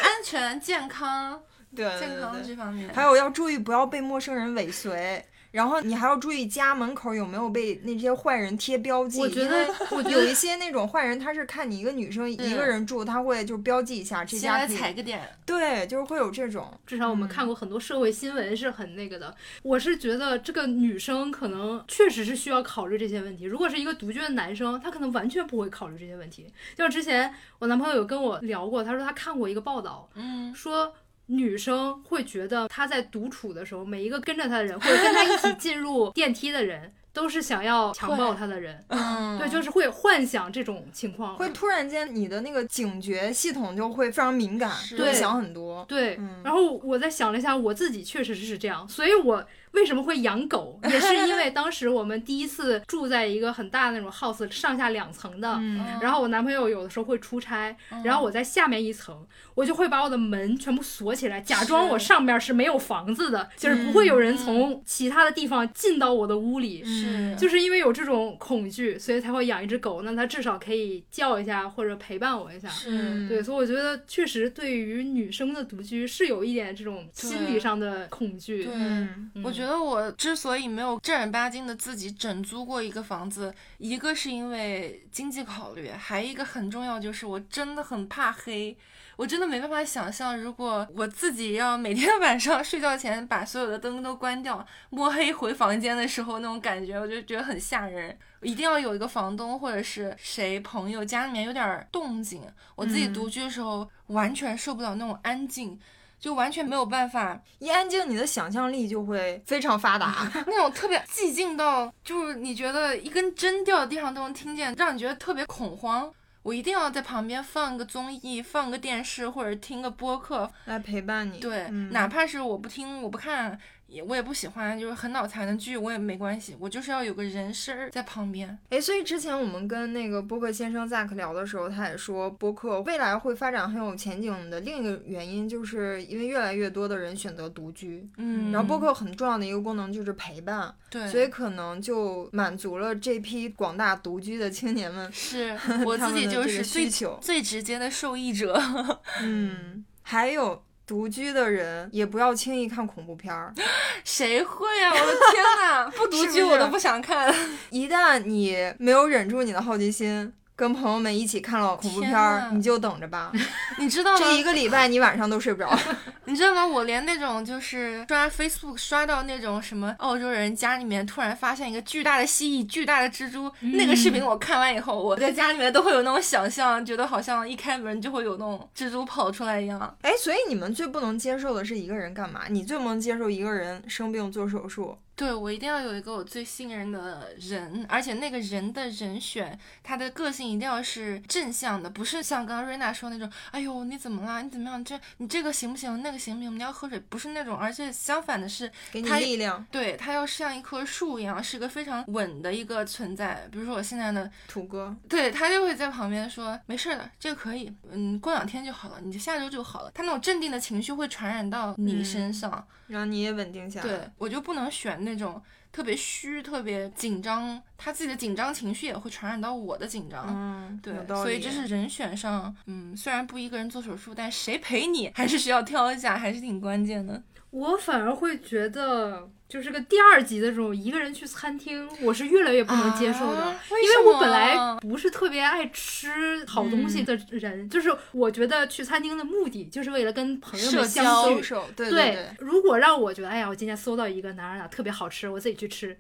[0.02, 1.40] 安全、健康、
[1.74, 9.20] 对健康这方面，还有要注意不要被陌生人尾随，然后你还要注意家门口有没有被那些坏人贴标记。
[9.20, 15.22] 我觉得我觉有一些那种坏人，他是看你一个女生一个人住，他会就标记一下这先来家可以踩个点。
[15.46, 16.76] 对，就是会有这种。
[16.84, 19.32] 至少我们嗯看过很多社会新闻是很那个的。
[19.62, 23.44] 我是觉得这个女生可能确实是需要考虑这些问题。
[23.44, 26.52] 如果是一个独居的男生，他可能完全不会考虑这些问题。
[26.74, 30.92] 就像之前我男朋友有跟我聊过，他说他看过一个报道，嗯，说。
[31.26, 38.85] 女生会觉得她在独处的时候，每一个跟着她的人，或者跟她一起进入电梯的人，都是想要强暴他的人。
[38.88, 41.37] 嗯对，就是会幻想这种情况。
[41.37, 45.85] 会突然间你的那个警觉系统就会非常敏感，是就会想很多。
[45.88, 55.55] 对，嗯然后我在想了一下，我自己确实是这样，所以我为什么会养狗，也是因为当时我们第一次住在一个很大的那种 house，上下两层的。
[55.61, 57.74] 嗯然后我男朋友有的时候会出差，
[58.05, 66.83] 然后我在下面一层，我就会把我的门全部锁起来，假装我上面是没有房子的，就是不会有人从其他的地方进到我的屋里。
[67.04, 72.68] 是就是因为有这种恐惧，所以才会养一只狗，那它至少可以叫一下或者陪伴我一下。
[72.68, 78.64] 是，对，所以我觉得确实对于女生的独居是有一点这种心理上的恐惧。
[78.64, 88.76] 对我觉得我之所以没有正儿八经的自己整租过一个房子，一个是因为经济考虑，还一个很重要就是我真的很怕黑。
[89.16, 98.16] 我真的没办法想象，如果我自己要每天 晚上睡觉前把所有的灯都关掉，摸黑回房间的时候那种感觉，我就觉得很吓人。
[98.42, 102.42] 一定要有一个房东或者是谁朋友家里面有点动静。
[102.74, 105.79] 我自己独居的时候，完全受不了那种安静，
[106.20, 110.31] 就完全没有办法一安静，你的想象力就会非常发达。
[110.46, 116.12] 那种特别寂静到，就是你觉得一根针掉在地上都能听见，让你觉得特别恐慌。
[116.44, 120.48] 我一定要在旁边放个综艺，放个电视，或者听个播客。
[120.66, 121.40] 来陪伴你。
[121.40, 123.59] 对，嗯哪怕是我不听，我不看，
[123.94, 126.57] 也我也不喜欢，就是很脑残的剧，我也没关系。
[126.59, 128.59] 我就是要有个人声儿在旁边。
[128.70, 138.09] 哎，所以之前我们跟那个播客先生 Zack 聊的时候，他也说播客未来会发展很有前景的另一个原因，就是因为越来越多的人选择独居。
[138.16, 147.18] 嗯，然后播客很重要的一个功能就是陪伴，对，所以可能就满足了这批广大独居的青年们是 我自己就是最需求。
[147.22, 148.61] 最直接的受益者。
[149.22, 153.52] 嗯，还有独居的人也不要轻易看恐怖片儿，
[154.04, 154.90] 谁会啊？
[154.92, 155.88] 我的天哪！
[155.96, 157.34] 不独居我都不想看。
[157.70, 160.32] 一旦你没有忍住你的好奇心。
[160.56, 163.32] 跟朋友们一起看了恐怖片儿，你就等着吧。
[163.78, 164.18] 你知道吗？
[164.18, 165.76] 这一个礼拜你晚上都睡不着。
[166.26, 166.64] 你知道吗？
[166.66, 179.96] 我连那种就是刷 Facebook 刷到那种什么澳洲人家里面突然发现一个巨大的蜥蜴、巨大的蜘蛛，那个视频我看完以后，我在家里面都会有那种想象，觉得好像一开门就会有那种蜘蛛跑出来一样。
[180.02, 182.42] 哎，所以你们最不能接受的是一个人干嘛？
[182.48, 184.96] 你最不能接受一个人生病做手术。
[185.16, 194.42] 对我一定要有一个我最信任的人，而且那个人的人选，他的个性一定要是正向的，不是像刚刚瑞娜说那种，哎呦你怎么啦？
[194.42, 194.85] 你怎么样？
[194.85, 196.03] 这你这个行不行？
[196.03, 196.57] 那个行不行？
[196.57, 203.46] 你要喝水，不是那种，而且相反的是，给你他力量，对他要像一棵树一样，是个非常稳的一个存在。
[203.53, 204.94] 比如说我现在的，土哥。
[205.09, 209.90] 对他就会在旁边说没事的，这个可以，嗯，过两天就好了，你就下周就好了。
[209.94, 212.66] 他那种镇定的情绪会传染到你嗯身上。
[212.87, 213.87] 让你也稳定下来。
[213.87, 215.40] 对我就不能选那种
[215.70, 220.24] 特别虚、特别紧张，他自己的紧张情绪也会传染到我的紧张。
[220.28, 220.94] 嗯，对。
[221.16, 227.22] 所以这是人选上，嗯，虽然不一个人做手术，但谁陪你还是需要挑一下，还是挺关键的。
[227.54, 233.42] 我反而会觉得，就是个第二集的这种一个人去餐厅，我是越来越不能接受的。
[233.42, 241.40] 啊因为我本来不是特别爱吃好东西的人，就是我觉得去餐厅的目的就是为了跟朋友们相交聚
[241.76, 245.96] 对对对，如果让我觉得，哎呀，我今天搜到一个哪哪哪特别好吃，我自己去吃，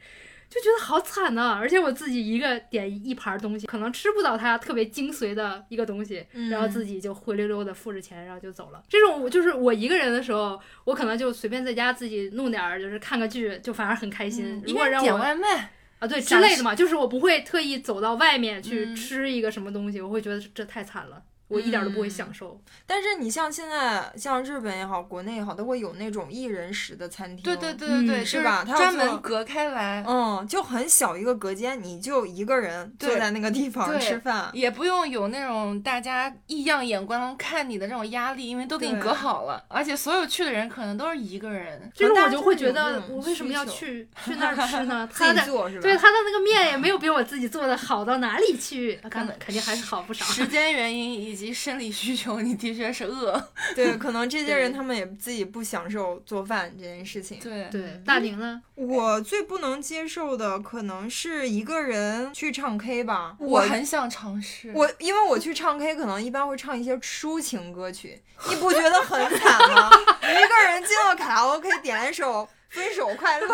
[0.54, 8.80] 就觉得好惨呐、而且我自己一个点一盘东西，可能吃不到它特别精髓的一个东西，嗯然后自己就灰溜溜的付着钱，然后就走了。
[8.88, 14.62] 这种我就是我一个人的时候，我可能就随便在家自己弄点儿，就是看个剧，就反而很开心。
[14.64, 21.20] 如果让我外卖，啊对之类的嘛，就是我不会特意走到外面去嗯吃一个什么东西，我会觉得这这太惨了。
[21.48, 27.44] 我一点儿都不会嗯享受，但是你像现在，像日本也好，国内也好，都会有那种一人食的餐厅。
[27.44, 34.50] 对对对对对，嗯是吧专门隔开来，嗯，就很小一个隔间，你就一个人坐在那个地方吃饭。
[34.52, 41.90] 也不用有那种大家异样眼光看你的那种压力，因为都给你隔好了，而且所有去的人可能都是一个人。
[41.94, 45.06] 这种大家我就会觉得我为什么要去 去那儿吃呢？
[45.12, 45.82] 自他的己做是吧？
[45.82, 50.24] 对他的那个面也没有比我自己做的好到哪里去，肯 可能肯定还是好不少。
[50.24, 53.48] 时间原因以以及生理需求，你的确是饿。
[53.74, 57.40] 对，可能这些人他们也自己不享受做饭这件事情。
[57.40, 58.62] 对对，大宁呢？
[58.76, 64.70] 我最不能接受的可能是一个人去唱 K 吧，我很想尝试。
[64.76, 69.90] 我因为我去唱 K，可能一般会唱一些抒情歌曲，你不觉得很惨吗？
[70.22, 72.42] 一个人进了卡拉 OK，点了一首
[72.74, 73.46] 《分手快乐》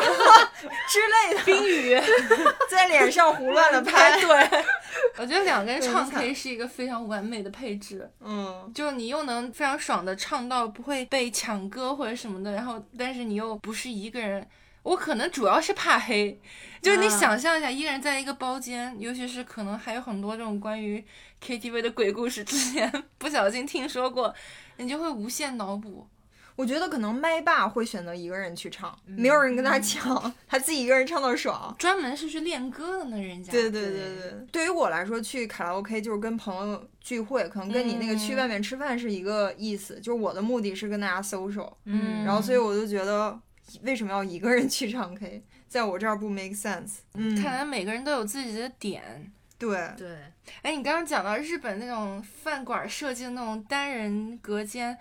[0.88, 2.00] 之类的，冰雨，
[2.70, 4.18] 在脸上胡乱的拍。
[4.20, 4.64] 对，
[5.18, 14.46] 我觉得两个人唱 K 是一个非常完美的配置，嗯，就你又能非常爽的唱到不会被抢歌或者什么的，然后但是你又不是一个人。
[14.83, 16.40] 我可能主要是怕黑，
[16.80, 21.04] 就是你啊想象一下，一个人在一个包间，尤其是可能还有很多这种关于
[21.44, 24.35] KTV 的鬼故事，之前不小心听说过，
[24.78, 26.09] 你就会无限脑补。
[26.61, 31.75] 我觉得可能麦霸会选择一个人去唱，没有人跟他抢，他自己一个人唱到爽。
[31.79, 33.51] 专门是去练歌的那，人家。
[33.51, 39.94] 对对对对，对于我来说，去卡拉 OK 就是跟朋友聚会，可能跟你那个去嗯外面吃饭是一个意思。
[40.01, 43.40] 就是我的目的是跟大家 social，嗯然后所以我就觉得
[43.85, 46.99] 为什么要一个人去唱 K，在我这儿不 make sense。
[47.14, 49.33] 嗯，看来每个人都有自己的点。
[49.59, 50.16] 对，对，
[50.61, 54.96] 哎，你刚刚讲到日本那种饭馆设计的那种单人隔间，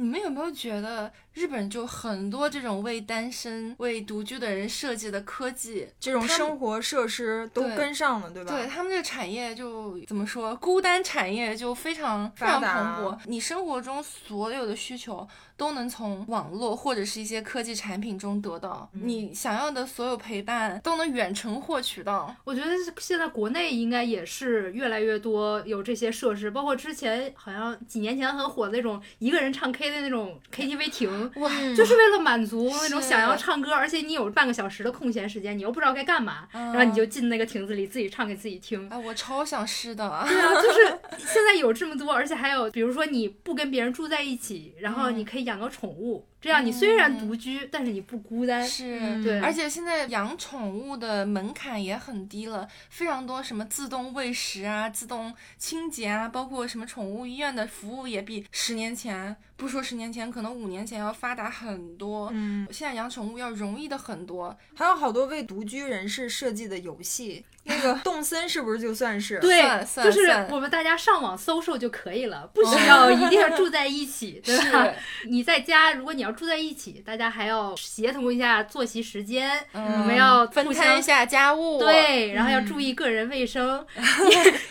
[0.00, 5.88] 你们有没有觉得日本就很多这种为单身、为独居的人设计的科技？
[5.98, 8.50] 这种生活设施都跟上了，对吧？
[8.50, 13.18] 对他们这个产业就怎么说，孤单产业就非常非常蓬勃。
[13.26, 22.34] 你生活中所有的需求都能从网络或者是一些科技产品中得到，你想要的所有陪伴都能远程获取到。
[22.44, 38.88] 我觉得现在国内应该也是越来越多有这些设施，包括之前好像几年前很火的那种一个人唱 K 的那种 KTV 亭，哇，就是为了满足那种想要唱歌，而且你有半个小时的空闲时间，你又不知道该干嘛，然后你就进那个亭子里自己唱给自己听。
[38.90, 40.24] 哎，我超想试的。
[40.28, 48.66] 对啊，就 是现在有这么多，而且还有，比如说你不跟别人住在一起，然后你可以养个宠物，这样你虽然独居，但是你不孤单。
[48.66, 62.30] 是，嗯对而且现在养宠物的门槛也很低了，非常多什么自动喂食啊、自动清洁啊，包括什么宠物医院的服务也比十年前，不说十年前，可能五年前要发达很多。
[62.32, 69.38] 嗯，现在养宠物要容易的很多，还有好多为独居人士设计的游戏，那个 动森是不是就算是？
[69.38, 74.92] 对算，算就是我们大家上网搜搜就可以了，不需要一定要住在一起， 对吧？
[75.26, 81.78] 你在家，如果你要住在一起，大家还要协同一下作息时间，嗯我们要分摊一下家务。
[81.78, 83.84] 对，然后要注意个人卫生。
[83.96, 84.04] 你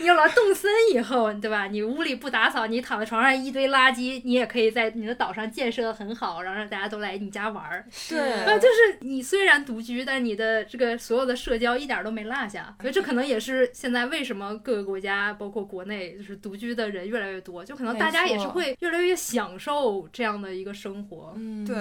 [0.00, 1.66] 你有了动森以后，对吧？
[1.66, 7.84] 你屋里不打扫，你躺在床上一堆垃圾，你也可以在你的岛上建设的很好，然后让大家都来你家玩儿。
[7.90, 21.32] 是对啊，就是你虽然独居，但你的这个所有的社交一点儿都没落下，所以这可能也是现在为什么各个国家，包括国内，就是独居的人越来越多，就可能大家也是会越来越享受这样的一个生活。
[21.36, 21.76] 嗯，对，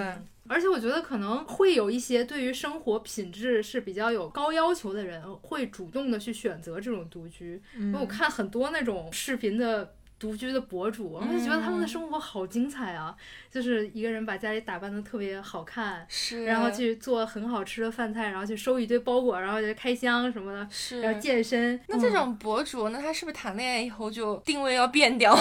[0.47, 7.61] 而且我觉得可能会有一些对于生活品质是比较有高要求的人，会主动的去选择这种独居。
[7.75, 13.15] 因为我嗯，看很多那种视频的独居的博主，我就觉得他们的嗯生活好精彩啊！
[13.49, 21.79] 就是一个人把家里打扮的特别好看，是，然后去做很好吃的饭菜，然后去收一堆包裹，然后就开箱什么的，是然后健身。
[21.87, 25.33] 那这种博主，那他是不是谈恋爱以后就定位要变掉？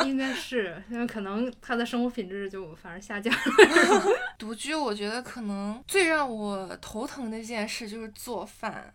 [0.00, 3.40] 嗯 应该是，因为可能他的生活品质就反而下降了。
[4.38, 8.92] 独居，我觉得可能最让我头疼的一件事就是做饭，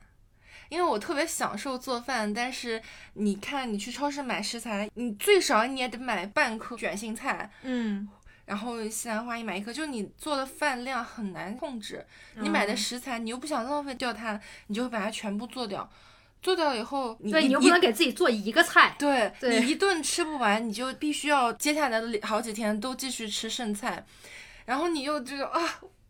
[0.69, 2.81] 因为我特别享受做饭，但是
[3.13, 8.07] 你看，你去超市买食材，你最少你也得买半颗卷心菜，嗯，
[8.45, 12.05] 然后西兰花一买一颗，就你做的饭量很难控制。
[12.35, 15.89] 你买的嗯食材，你又不想浪费掉它，你就会把它全部做掉。
[16.41, 18.95] 做掉以后，你对一一你又不能给自己做一个菜。
[18.97, 24.05] 对对你一顿吃不完，你就必须要接下来的好几天都继续吃剩菜，
[24.65, 25.59] 然后你又就是啊，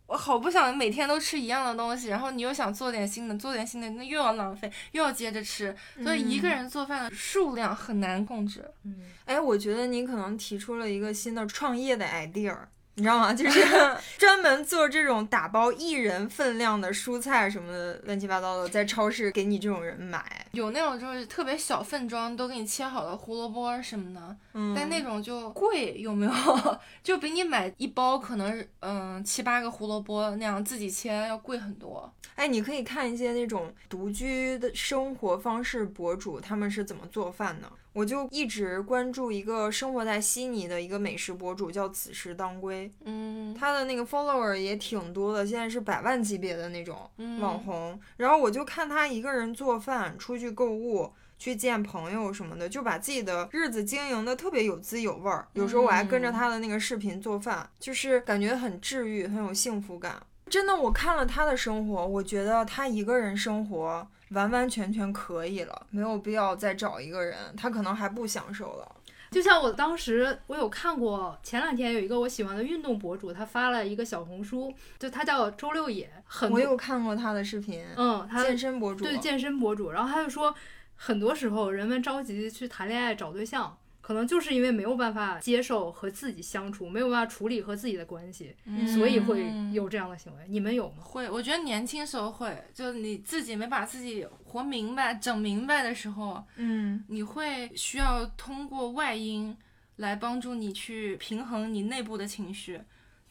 [0.10, 8.66] 我好不想每天都吃一样的东西，然后你又想做点新的，做点新的，那又要浪费，又要接着吃，所以一个人做饭的数量很难控制。
[8.86, 8.96] 嗯，
[9.26, 12.58] 哎，我觉得你可能提出了一个新的创业的 idea。
[13.00, 13.32] 你知道吗？
[13.34, 13.62] 就是
[14.20, 20.46] 专门做这种打包一人份量的蔬菜什么的，乱七八糟的，在超市给你这种人买。
[20.52, 26.32] 有那种就是特别小份装，都给你切好的胡萝卜什么的，嗯，但那种就贵，有没有？
[27.02, 32.14] 就比你买一包可能嗯七八个胡萝卜那样自己切要贵很多。
[32.36, 37.70] 哎，你可以看一些那种独居的生活方式博主，他们是怎么做饭的。
[37.94, 48.00] 我就一直关注一个生活在悉尼的一个美食博主，叫此时当归，嗯，他的那个 follower 也挺多的，现在是百万级别的那种嗯网红。
[48.18, 51.14] 然后我就看他一个人做饭，出去购物。
[51.40, 55.48] 去见朋友什么的，就把自己的日子经营的特别有滋有味儿。
[55.54, 60.22] 有时候我还跟着他的那个视频做饭，就是感觉很治愈，很有幸福感。
[60.50, 68.96] 真的，我看了他的生活，我觉得他一个人生活完完全全可以了，没有必要再找一个人，他可能还不享受了。
[69.32, 80.54] 就像我当时，我有看过，前两天有一个我喜欢的运动博主，他发了一个小红书，就他叫周六野，很我有看过他的视频，嗯，他健身博主，对健身博主，然后他就说，
[80.96, 83.78] 很多时候人们着急去谈恋爱找对象。
[84.10, 88.56] 可能就是因为没有办法接受和自己相处，没有办法处理和自己的关系，
[88.88, 90.44] 所以会有这样的行为。
[90.48, 91.04] 你们有吗？
[91.04, 99.56] 会，我觉得年轻时候会，就你自己没把自己活明白、整明白的时候，嗯，你会需要通过外因
[99.98, 102.82] 来帮助你去平衡你内部的情绪。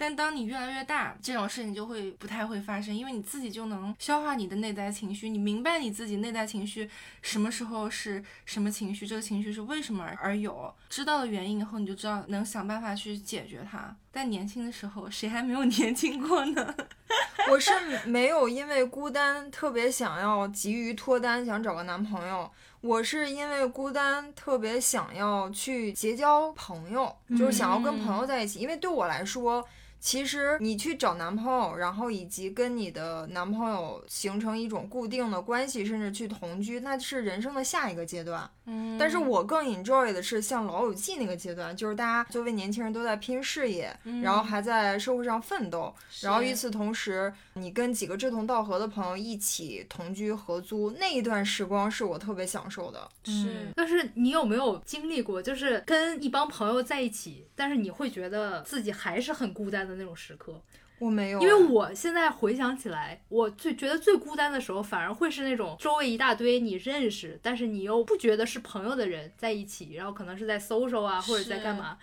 [0.00, 6.88] 但当你越来越大，这种事情就会不太会发生，因为你自己就能消化你的内在情绪，你明白你自己内在情绪
[7.20, 13.92] 什么时候是什么情绪，这个情绪是为什么而有，知道了原因以后，你就知道能想办法去解决它。
[14.12, 16.74] 但年轻的时候，谁还没有 年轻过呢？
[17.50, 17.72] 我是
[18.06, 22.48] 没有因为孤单特别想要急于脱单，想找个男朋友。
[22.80, 29.66] 我是因为孤单特别想要去结交朋友，就是想要跟朋友在一起，因为对我来说。
[30.00, 38.48] 其实你去找男朋友，然后以及跟你的男朋友形成一种固定的关系，甚至去同居，那是人生的下一个阶段。
[38.66, 53.08] 嗯，但是我更 enjoy 的是像老友记那个阶段，就是大家作为年轻人都在拼事业，然后还在社会上奋斗，然后与此同时，你跟几个志同道合的朋友一起同居合租，那一段时光是我特别享受的。
[53.24, 59.87] 是，但是你有没有经历过，就是跟一帮朋友在一起，但是你会觉得自己还是很孤单？
[59.88, 60.60] 的那种时刻，
[60.98, 71.98] 我没有，因为我现在回想起来，我最觉得最孤单的时候，反而会是那种周围一大堆你认识，但是你又不觉得是朋友的人在一起，然后可能是在 social 啊，或者在干嘛，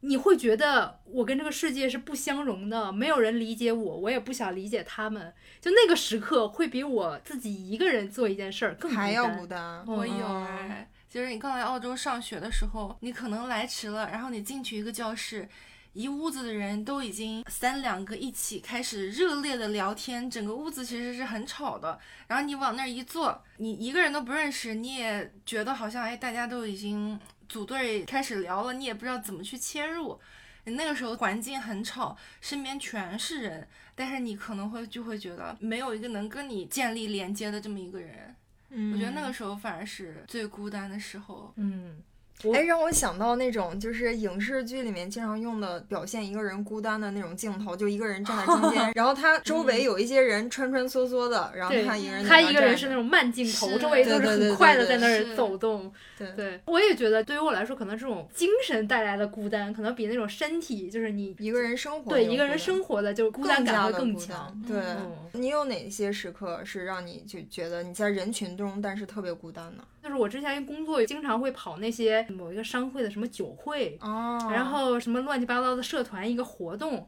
[0.00, 9.84] 你会觉得我跟这个世界是不相容的，没有人理解我，我也不想理解他们，就那个时刻会比我自己一个人做一件事儿更还要孤单。
[9.86, 15.48] 我有哎，就是你刚来澳洲上学的时候，你可能来迟了，然后你进去一个教室。
[15.96, 21.98] 一屋子的人都已经三两个一起开始热烈的聊天，整个屋子其实是很吵的。
[22.26, 27.18] 然后你往那儿一坐，你一个人都不认识，你也觉得好像哎，大家都已经
[27.48, 30.20] 组队开始聊了，你也不知道怎么去切入。
[30.64, 38.36] 那个时候环境很吵，身边全是人，但是你可能会就会觉得没有一个能跟你建立连接的这么一个人。
[38.68, 41.54] 嗯，我觉得那个时候反而是最孤单的时候。
[41.56, 42.02] 嗯。
[42.52, 55.92] 哎，让我想到那种就是影视剧里面经常用的表现一个人孤单的那种镜头，就一个人站在中间， 然后他周围有一些人穿穿梭梭的，然后他一个人他一个人是那种慢镜头，周围都是很快的在那儿走动。
[56.18, 64.62] 对对，我也觉得对于我来说，可能这种精神带来的孤单，可能比那种身体就是你一个人生活对一个人生活的就孤单感会更强。
[64.66, 64.82] 对
[65.32, 69.82] 你有哪些时刻是让你就觉得你在人群中，但是特别孤单呢？
[70.06, 77.04] 就是我之前工作经常会跑那些某一个商会的什么酒会，哦，然后什么乱七八糟的社团一个活动，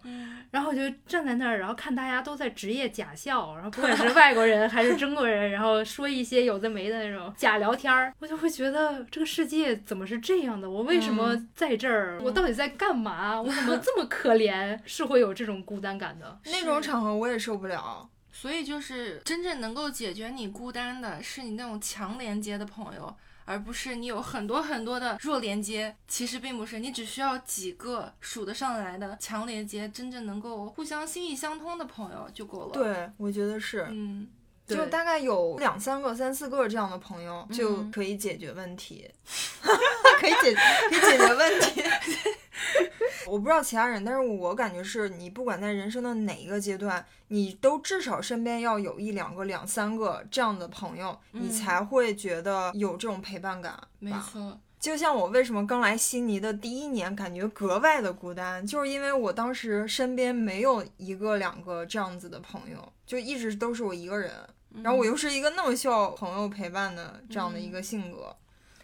[0.50, 10.68] 然后我就站在那儿，然后看大家都在职业假笑，然后不管是 外国人还是中国人，然后说一些有的没的那种假聊天儿，我就会觉得这个世界怎么是这样的？
[10.68, 12.18] 我为什么在这儿？
[12.20, 13.40] 我到底在干嘛？
[13.40, 14.76] 我怎么这么可怜？
[14.84, 16.40] 是会有这种孤单感的。
[16.46, 18.08] 那种场合我也受不了。
[18.40, 23.12] 所以就是真正能够解决你孤单的是你那种强连接的朋友，
[23.44, 25.96] 而不是你有很多很多的弱连接。
[26.06, 32.72] 其实并不是，你只需要几个数得上来的强连接，真正能够互相心意相通的朋友就够了。
[32.74, 34.28] 对，我觉得是，嗯，
[34.76, 39.08] 就大概有两三个、三四个这样的朋友就可以解决问题，
[40.20, 40.54] 可以解
[40.90, 41.82] 可以解决问题。
[43.26, 53.78] 我不知道其他人，但是我感觉是你不管在人生的哪一个阶段，你都至少身边要有一两个、两三个这样的朋友，你才会觉得有这种陪伴感。
[53.98, 64.32] 没错，就像我为什么刚来悉尼的第一年感觉格外的孤单，就是因为我当时身边没有一个、两个这样子的朋友，就一直都是我一个人，
[64.82, 68.34] 然后我又是一个那么需要朋友陪伴的这样的一个性格。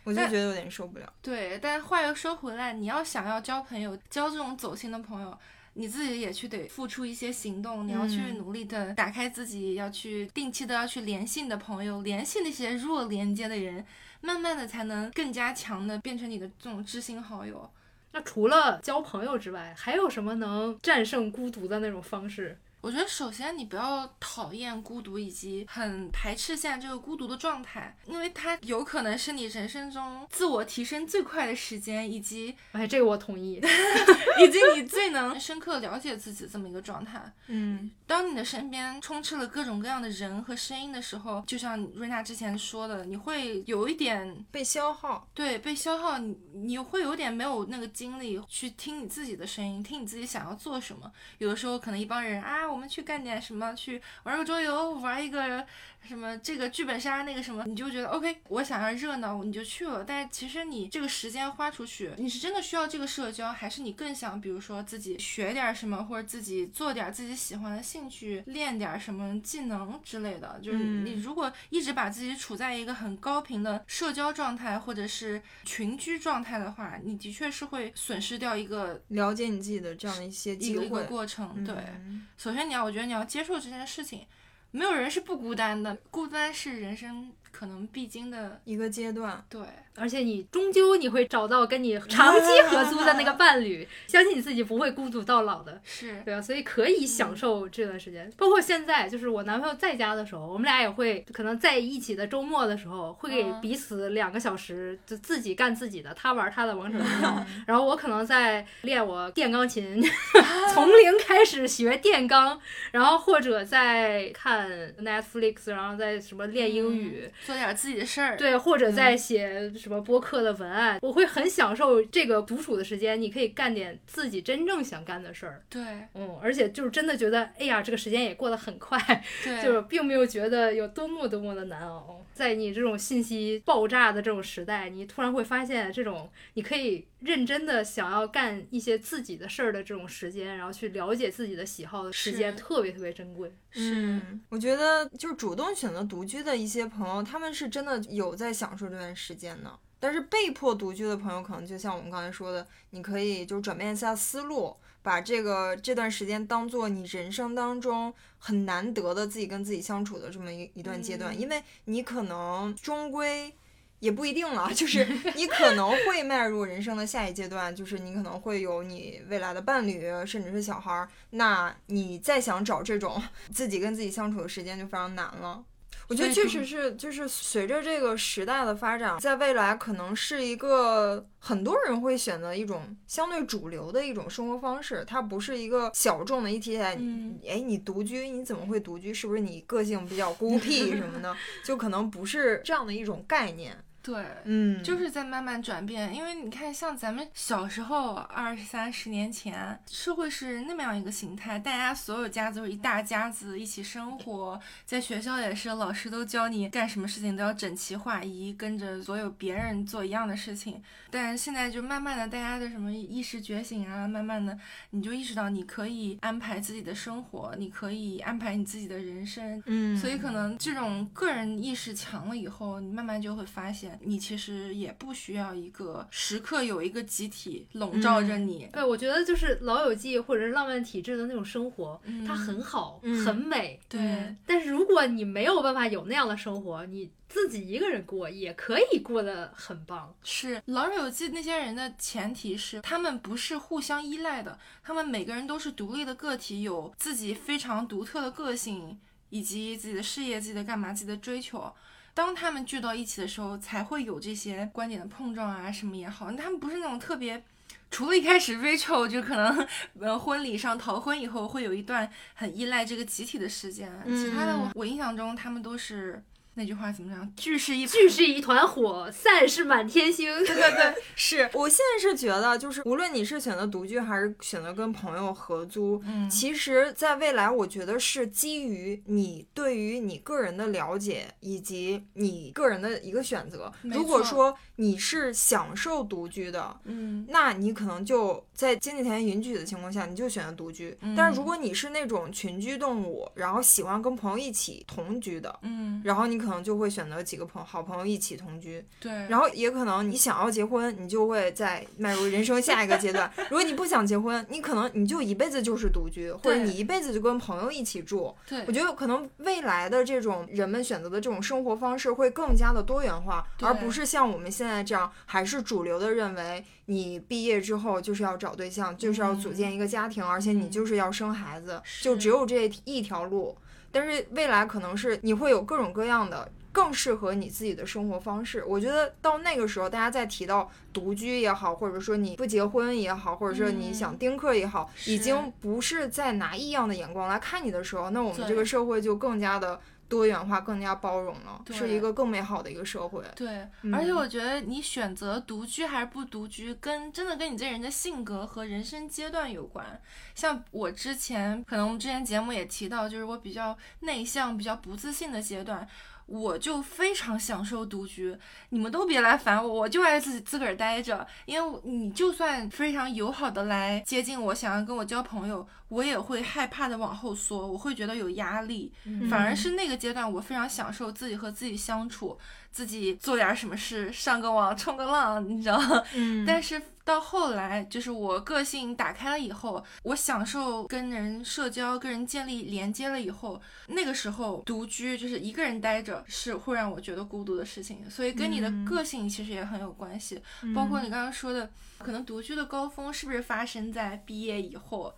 [0.03, 1.11] 我就觉得有点受不了。
[1.23, 5.39] 对，但话又说回来，你要想要交朋友，交这种走心的朋友，
[5.73, 13.83] 你自己也去得付出一些行动，你要去努力的打开自己，要去定期的要去联系你的朋友，联系那些弱连接的人，
[14.21, 17.71] 慢慢的才能更加强的变成你的这种知心好友。
[18.13, 22.59] 那除了交朋友之外，还有什么能战胜孤独的那种方式？
[22.85, 33.59] 我觉得首先你不要讨厌孤独，以及很排斥现在这个孤独的状态，因为它有可能是你人生中自我提升最快的时间，以及哎，这个我同意。
[34.39, 37.33] 以及你最能深刻了解自己这么一个状态。
[37.47, 45.27] 嗯当你的身边充斥了各种各样的人和声音的时候，就像瑞娜之前说的，你会有一点被消耗。
[45.33, 51.11] 对被消耗，你你会有点没有那个精力去听你自己的声音，听你自己想要做什么。
[51.39, 55.65] 有的时候可能一帮人啊，我们去干点什么，去玩个桌游，玩一个
[56.07, 60.05] 什么这个剧本杀那个什么，你就觉得 OK，我想要热闹，你就去了。
[60.05, 70.59] 但是其实你这个时间花出去，你是真的需要这个社交，还是你更想比如说自己学点什么，或者自己做点自己喜欢的兴趣，练点什么技能之类的？
[70.63, 81.05] 就是嗯你如果一直把自己处在一个很高频的社交状态或者是群居状态的话，你的确是会损失掉一个了解你自己的这样的一些一机个。
[81.05, 81.65] 过程。
[81.65, 81.75] 对，
[82.07, 84.27] 嗯首先你要，我觉得你要接受这件事情，
[84.75, 88.61] 没有人是不孤单的，孤单是人生可能必经的。
[88.65, 89.45] 一个阶段。
[89.49, 89.65] 对，
[89.97, 95.81] 而且你终究你会找到跟你 长期合租的那个伴侣，相信你自己不会孤独到老的。
[95.85, 103.61] 是，对啊，所以可以享受这段时间，包括现在，就是我男朋友在家的时候，我们俩也会可能在一起的周末的时候，会给嗯。
[103.61, 110.03] 彼此两个小时，就自己干自己的，他玩他的王者荣耀，然后我可能在练我电钢琴，
[110.75, 114.69] 从零开始学电钢，然后或者在看
[115.01, 118.37] Netflix，然后在什么练英语，做点自己的事儿。
[118.37, 125.63] 对，或者在写什么播客的文案，我会很享受这个独处的时间，你可以干点自己真正想干的事儿。
[125.69, 125.83] 对
[126.15, 128.99] 嗯，而且就是真的觉得，哎呀，这个时间也过得很快，
[129.45, 132.25] 对，就是并没有觉得有多么多么的难熬。
[132.33, 143.53] 在你这种信息爆炸的这种时代，你突然会发现，这种你可以认真的想要干一些自己的事儿的这种时间，然后去了解自己的喜好的时间，特别特别珍贵。
[143.71, 149.74] 是，我觉得就是主动选择独居的一些朋友，他们是真的有在享受这段时间的。
[150.05, 163.55] 但是被迫独居的朋友，可能就像我们刚才说的，你可以就转变一下思路，把这个这段时间当做你人生当中很难得的自己跟自己相处的这么一一段阶段，嗯因为你可能终归。
[164.01, 171.09] 也不一定了，就是 你可能会迈入人生的下一阶段，就是你可能会有你未来的伴侣，甚至是小孩儿。
[171.31, 175.65] 那你再想找这种 自己跟自己相处的时间就非常难了。
[176.09, 186.77] 我觉得确实是，就是随着这个时代的发展，在未来可能是一个很多人会选择一种相对主流的一种生活方式，它不是一个小众的议题。
[186.77, 189.15] 哎，嗯哎，你独居，你怎么会独居？
[189.15, 191.35] 是不是你个性比较孤僻什么的？
[191.65, 193.77] 就可能不是这样的一种概念。
[194.05, 194.23] 对。
[194.45, 210.83] 嗯，就是在慢慢转变，因为你看，像咱们小时候二三十年前，社会是那么样一个形态，大家所有家都是一大家子一起生活，在学校也是，老师都教你干什么事情都要整齐划一，跟着所有别人做一样的事情。
[211.11, 214.59] 但是现在就慢慢的，大家的什么意识觉醒啊，慢慢的
[214.91, 228.69] 你就意识到你可以安排自己的生活，你可以安排你自己的人生，嗯，所以可能这种个人意识强了以后，你慢慢就会发现，你其实也不需要一个时刻有一个集体笼罩着你。
[228.73, 233.81] 对，我觉得就是《老友记》或者是《浪漫体质》的那种生活，嗯它很好，嗯很美。
[233.89, 240.15] 对嗯但是如果你没有办法有那样的生活，你自己一个人过也可以过得很棒。
[240.23, 248.99] 是《老友记》那些人的前提是，他们不是互相依赖的，他们每个人都是独立的个体，有自己非常独特的个性，
[249.31, 251.73] 以及自己的事业、自己的干嘛、自己的追求。
[252.15, 256.31] 当他们聚到一起的时候，才会有这些观点的碰撞啊，什么也好。
[256.33, 257.45] 他们不是那种特别，
[257.91, 259.67] 除了一开始 Rachel 就可能
[260.01, 266.23] 呃婚礼上逃婚以后会有一段很依赖这个集体的时间，其他的我嗯我印象中他们都是
[266.55, 270.33] 那句话怎么讲，聚是一聚是一团火，散是满天星。
[270.45, 283.73] 对对对，是 我现在是觉得，就是无论你是选择独居还是选择跟朋友合租，嗯其实在未来，我觉得是基于你对于你个人的了解以及你个人的一个选择。
[283.83, 290.97] 如果说你是享受独居的，嗯那你可能就在经济条件允许的情况下，你就选择独居。
[291.17, 298.85] 但是如嗯果你是那种群居动物，然后喜欢跟朋友一起同居的，嗯然后你可能就会选择几个朋好朋友一起同居。
[299.01, 303.31] 对，然后也可能你想要结婚，你就会在迈入人生下一个阶段。
[303.51, 308.35] 如果你不想结婚，你可能你就一辈子就是独居，或者你一辈子就跟朋友一起住。
[308.47, 323.57] 对我觉得可能未来的这种人们选择的这种生活方式会更加的多元化，而不是像我们现在这样，还是主流的认为你毕业之后就是要找对象，就是要组建一个家庭，而且你就是要生孩子，就只有这一条路。
[323.95, 326.51] 但是未来可能是你会有各种各样的。
[326.75, 339.79] 更适合你自己的生活方式，我觉得到那个时候，大家再提到独居也好，或者说你不结婚也好，或者说你想丁克也好，已经不是在拿异样的眼光来看你的时候，那我们这个社会就更加的
[340.09, 343.25] 多元化，更加包容了，是一个更美好的一个社会。
[343.35, 350.01] 对，嗯而且我觉得你选择独居还是不独居，跟真的跟你这人的性格和人生阶段有关。
[350.35, 355.87] 像我之前，可能我们之前节目也提到，就是我比较内向、比较不自信的阶段。
[356.27, 358.37] 我就非常享受独居，
[358.71, 361.27] 你们都别来烦我，我就爱自己自个儿待着。
[361.45, 368.93] 因为你就算非常友好的来接近我，想要跟我交朋友，我也会害怕的往后缩，我会觉得有压力。
[369.29, 372.39] 反而是那个阶段，我非常享受自己和自己相处，
[372.71, 376.03] 自己做点什么事，上个网，冲个浪，你知道吗？
[376.15, 390.41] 嗯但是到后来，就是我个性打开了以后，我享受跟人社交、跟人建立连接了以后，那个时候独居就是一个人待着是会让我觉得孤独的事情，所以跟你的嗯个性其实也很有关系。
[390.75, 395.15] 包括你刚刚说的，可能独居的高峰是不是发生在毕业以后？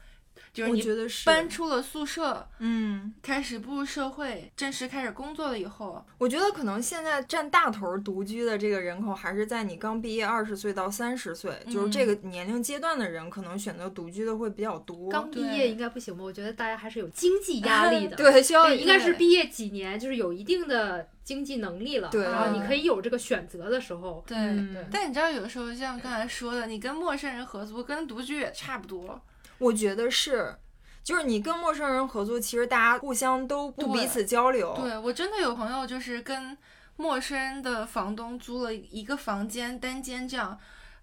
[0.57, 15.11] 就是我你觉得是搬出了宿舍，嗯，开始步入社会，正式开始工作了以后，我觉得可能现在占大头独居的这个人口，还是在你刚毕业二十岁到三十岁，就是这个年龄阶段的人，可能选择独居的会比较多。
[15.11, 16.25] 刚毕业应该不行吧？
[16.25, 18.17] 我觉得大家还是有经济压力的。
[18.17, 24.25] 对，需要，应该是毕业几年，就是有一定的经济能力了，对然后你可以有这个选择的时候。
[24.27, 24.39] 对。
[24.39, 29.21] 嗯对但你知道，有的时候像刚才说的，你跟陌生人合租，跟独居也差不多。
[29.59, 30.57] 我觉得是，
[31.03, 34.75] 就是你跟陌生人合作，其实大家互相都不彼此交流。
[34.81, 36.57] 对我真的有朋友就是跟
[36.97, 40.59] 陌生的房东租了一个房间，单间这样。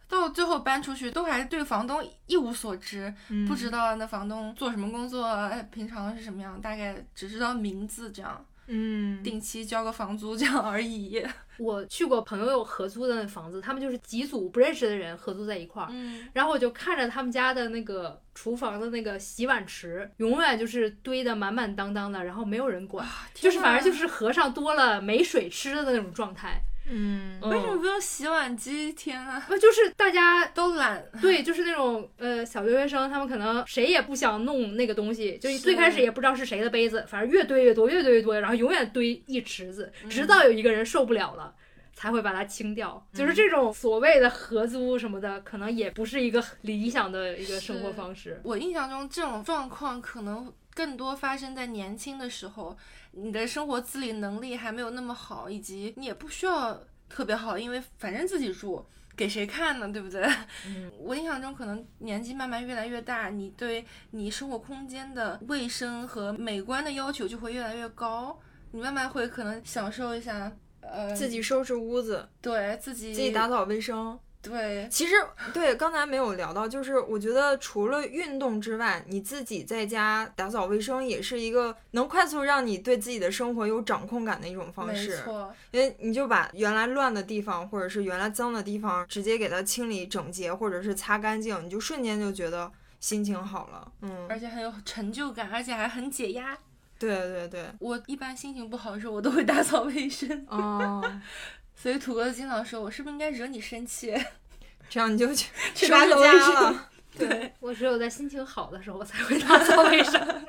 [0.10, 11.26] 到最后搬出去，都还对房东一无所知，嗯不知道那房东做什么工作，哎，平常是什么样，大概只知道名字这样，嗯，定期交个房租这样而已。
[11.60, 26.62] 我去过朋友合租的那房子，他们就是几组不认识的人合租在一块儿，嗯，然后我就看着他们家的那个厨房的那个洗碗池，永远就是堆得满满当当的，然后没有人管，就是反正就是和尚多了没水吃的那种状态。
[26.90, 28.94] 嗯，为什么嗯不用洗碗机？
[28.94, 31.04] 天啊，不就是大家都懒。
[31.22, 41.56] 对，就是那种呃小留学生，他们可能谁也不想弄那个东西，就最开始也不知道是谁的杯子，反正越堆越多，越堆越多，然后永远堆一池子，嗯直到有一个人受不了了。
[41.96, 48.42] 才会把它清掉，嗯就是这种所谓的合租什么的，可能也不是一个理想的一个生活方式。
[48.44, 52.78] 我印象中，这种状况可能更多发生在年轻的时候，
[53.12, 59.88] 你的生活自理能力还没有那么好，以及你也不需要特别好，因为反正自己住，给谁看呢？
[59.92, 60.24] 对不对？
[60.68, 68.40] 嗯我印象中，可能年纪慢慢越来越大，你对你生活空间的卫生和美观的要求就会越来越高，
[68.72, 70.52] 你慢慢会可能享受一下。
[70.86, 74.20] 呃，自己收拾屋子，对自己自己打扫卫生。
[74.44, 75.16] 对其实
[75.54, 85.16] 对刚才没有聊到，就是我觉得除了运动之外，你自己在家打扫卫生也是一个能快速让你对自己的生活有掌控感的一种方式没。
[85.24, 92.70] 错，因为你就把原来乱的地方，或者是原来脏的地方，直接给它清理整洁，或者是擦干净，你就瞬间就觉得
[93.00, 93.92] 心情好了。
[94.02, 96.58] 嗯，而且很有成就感，而且还很解压。
[97.00, 100.46] 对对对，我一般心情不好的时候，我都会打扫卫生。
[100.50, 101.04] 哦，
[101.76, 104.14] 所以土哥经常说，我是不是应该惹你生气？
[104.90, 106.90] 这样你就去 去收拾打扫卫生家了。
[107.18, 110.43] 对，我只有在心情好的时候，我才会打扫卫生。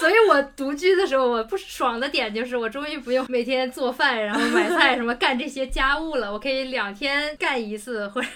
[0.00, 8.26] 所以我独居的时候，我不爽的点就是，我终于不用每天做饭，然后买菜什么干这些家务了，我可以两天干一次，或者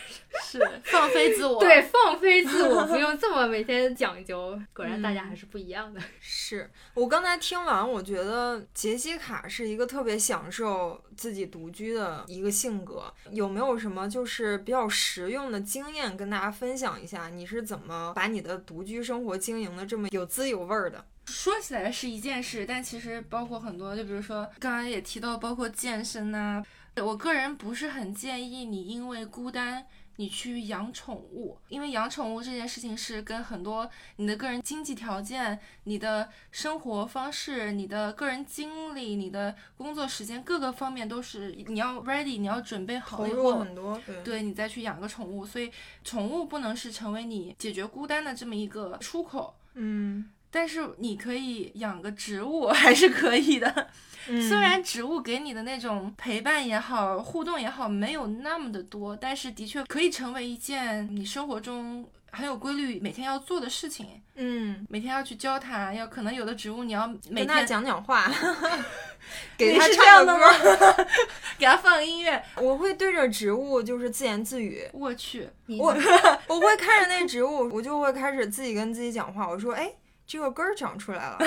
[0.43, 1.59] 是放飞自我。
[1.65, 4.61] 对，放飞自我，不用这么每天讲究。
[4.75, 5.99] 果然大家还是不一样的。
[6.21, 13.11] 是我刚才听完，我觉得杰西卡是一个特别享受自己独居的一个性格。
[13.31, 17.29] 有没有什么就是比较实用的经验跟大家分享一下？
[17.29, 21.03] 你是怎么把你的独居生活经营的这么有滋有味儿的？
[21.27, 26.63] 说起来是一件事，但其实包括很多，就比如说刚刚也提到，包括健身呐、
[26.97, 29.87] 我个人不是很建议你因为孤单。
[30.17, 45.45] 你去养宠物，因为养宠物这件事情是跟很多你的个人经济条件、你的生活方式、你的个人经历、你的工作时间各个方面都是你要 ready，你要准备好以后，很多，对，对你再去养个宠物。
[45.45, 45.69] 所以
[46.05, 49.53] 宠物不能是成为你解决孤单的这么一个出口。
[49.75, 53.89] 嗯，但是你可以养个植物， 还是可以的。
[54.49, 64.07] 虽然植物给你的那种陪伴也好，互动也好，没有那么的多，但是的确可以成为一件你生活中很有规律、每天要做的事情。
[64.37, 68.31] 嗯，每天要去教它，要可能有的植物你要每天讲讲话，
[69.59, 70.39] 给它唱歌，
[71.59, 72.43] 给它放音乐。
[72.57, 74.89] 我会对着植物就是自言自语。
[74.93, 75.95] 我去，我
[76.47, 79.49] 我会看着那植物，我就会开始自己跟自己讲话。
[79.49, 79.93] 我说，哎。
[80.27, 81.39] 这个根儿长出来了，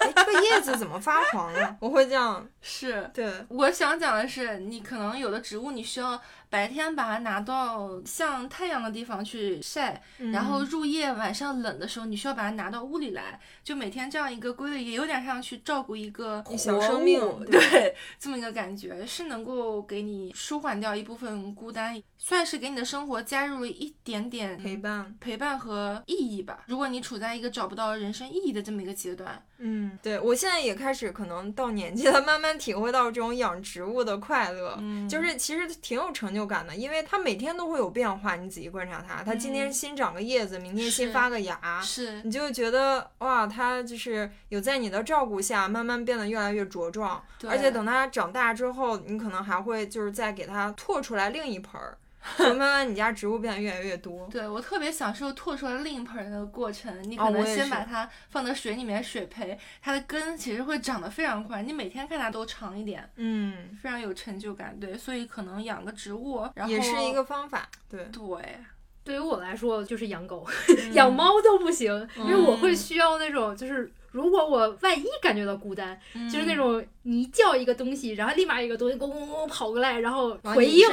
[0.00, 1.76] 哎，这个叶子怎么发黄了？
[1.80, 3.32] 我会这样，是对。
[3.48, 6.20] 我想讲的是，你可能有的植物，你需要。
[6.54, 10.00] 白天把它拿到像太阳的地方去晒，
[10.32, 26.62] 然后入夜晚上冷的时候，你需要把它拿到屋里来，就每天这样一个规律，也有点像去照顾一个小生命， 对，这么一个感觉，是能够给你舒缓掉一部分孤单，算是给你的生活加入了一点点陪伴、陪伴和意义吧。
[26.68, 35.08] 如果你处在一个找不到人生意义的这么一个阶段，嗯，对我现在也开始可能到年纪了，慢慢体会到这种养植物的快乐，嗯。
[35.08, 36.43] 就是其实挺有成就。
[36.46, 51.96] 感的，因为它每天都会有变化，你仔细观察它，它今天新长个叶子，明天新发个芽，是，你就觉得哇，它就是有在你的照顾下慢慢变得越来越茁壮，而且等它长大之后，你可能还会就是再给它拓出来另一盆儿。
[52.38, 54.26] 慢 慢，你家植物变得越来越多。
[54.30, 56.92] 对我特别享受拓出来另一盆的过程。
[57.08, 61.62] 你可能先把它放到水里面水培，它的根其实会长得非常快。
[61.62, 64.78] 你每天看它都长一点，嗯，非常有成就感。
[64.80, 67.68] 对，所以可能养个植物，然后也是一个方法。
[67.90, 68.58] 对对，
[69.04, 70.46] 对于我来说就是养狗，
[70.94, 76.00] 养猫都不行，因为我会需要那种就是，如果我万一感觉到孤单，
[76.32, 76.82] 就是那种。
[77.06, 80.88] 你一叫一个东西，然后立马一个东西咣咣咣跑过来，然后回应，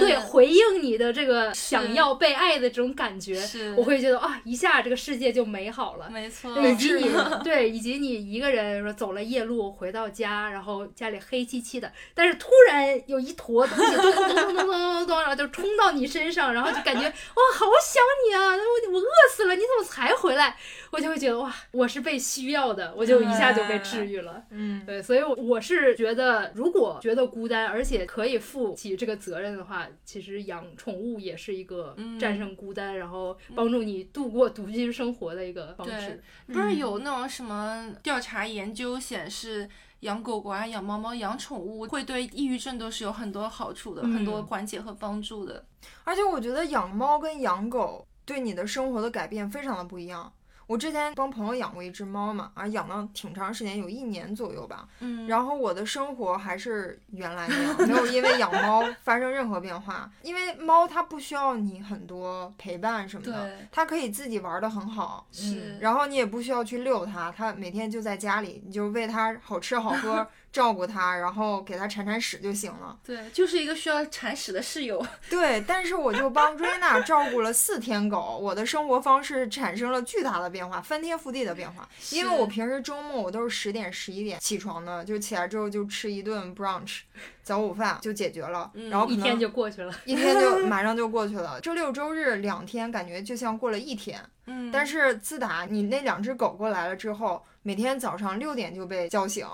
[0.00, 3.38] 对，回应你的这个想要被爱的这种感觉，
[3.76, 6.08] 我会觉得啊，一下这个世界就美好了。
[6.08, 7.10] 没错，以及你
[7.44, 18.40] 对，以及你一个人说走了夜路回到家，然后家里黑漆漆的，但是突然有一坨东西咚咚咚咚咚咚咚，然后就冲到你身上，然后就感觉哇，好想你啊！
[18.40, 20.56] 我我饿死了，你怎么才回来？
[20.90, 24.42] 我就会觉得哇，我是被需要的，我就一下就被治愈了。
[24.50, 25.34] 嗯，对，所以我。
[25.44, 36.22] 我是觉得，如果觉得孤单，而且可以负起这个责任的话，其实养宠物也是一个战胜孤单，然后帮助你度过独居生活的一个方式。
[36.46, 39.68] 不是有那种什么调查研究显示，
[40.00, 45.64] 养狗狗啊、养猫猫、养宠物会对抑郁症都是有很多好处的，很多缓解和帮助的。
[46.04, 50.32] 而且我觉得养猫跟养狗对你的生活的改变非常的不一样。
[50.66, 54.88] 我之前帮朋友养过一只猫嘛，啊，养了挺长时间，有一年左右吧。
[55.00, 55.26] 嗯。
[55.26, 60.10] 然后我的生活还是原来那样，没有因为养猫 发生任何变化。
[60.22, 65.26] 因为猫它不需要你很多陪伴什么的，它可以自己玩的很好。
[65.30, 65.78] 是。
[65.80, 70.26] 然后你也不需要去遛它，它每天就在家里，你就喂它好吃好喝。
[70.54, 72.96] 照顾它，然后给它铲铲屎就行了。
[73.04, 75.04] 对，就是一个需要铲屎的室友。
[75.28, 81.88] 对，但是我就帮瑞娜照顾了四天狗，我的生活方式产生了巨大的变化，翻天覆地的变化。
[82.12, 87.00] 因为我平时周末我都是十点十一点起床的，就起来之后就吃一顿 brunch，
[87.42, 91.60] 早午饭就解决了，然后一天就过去了，一天就 马上就过去了。
[91.60, 94.20] 周六周日两天感觉就像过了一天。
[94.46, 94.70] 嗯。
[94.70, 99.44] 但是自打你那两只狗过来了之后，每天早上六点就被叫醒。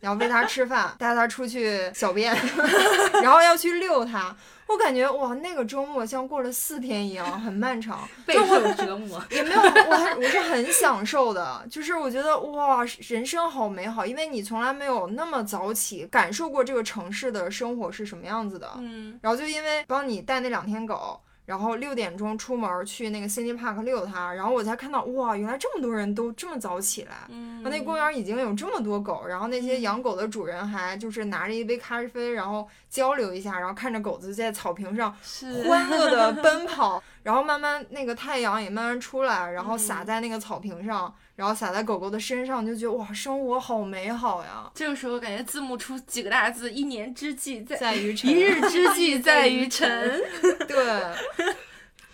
[0.00, 2.34] 然后喂它吃饭，带它出去小便，
[3.22, 4.34] 然后要去遛它。
[4.68, 9.22] 我感觉哇，那个周末像过了四天一样，很漫长， 备受折磨。
[9.30, 18.68] 也没有，我我是很享受的，就是我觉得哇，人生好美好，因为你从来没有那么早起感受过这个城市的生活是什么样子的。
[18.78, 19.16] 嗯。
[19.22, 21.20] 然后就因为帮你带那两天狗。
[21.46, 27.14] 然后六点钟出门去那个 City Park 遛它，然后我才看到哇，原来这么多人都这么早起来。
[27.28, 35.16] 嗯，那公园已经有这么多狗，然后那些养狗的主人还就是拿着一杯咖啡，然后交流一下，然后看着狗子在草坪上
[35.68, 41.14] 欢乐的 奔跑，然后慢慢那个太阳也慢慢出来，然后洒在那个草坪上。
[41.36, 44.70] 然后洒在狗狗的身上，就觉得哇，生活好美好呀！
[44.74, 50.20] 这个时候感觉字幕出几个大字：一年之计在于晨，一日之计在于晨。
[50.66, 50.76] 对，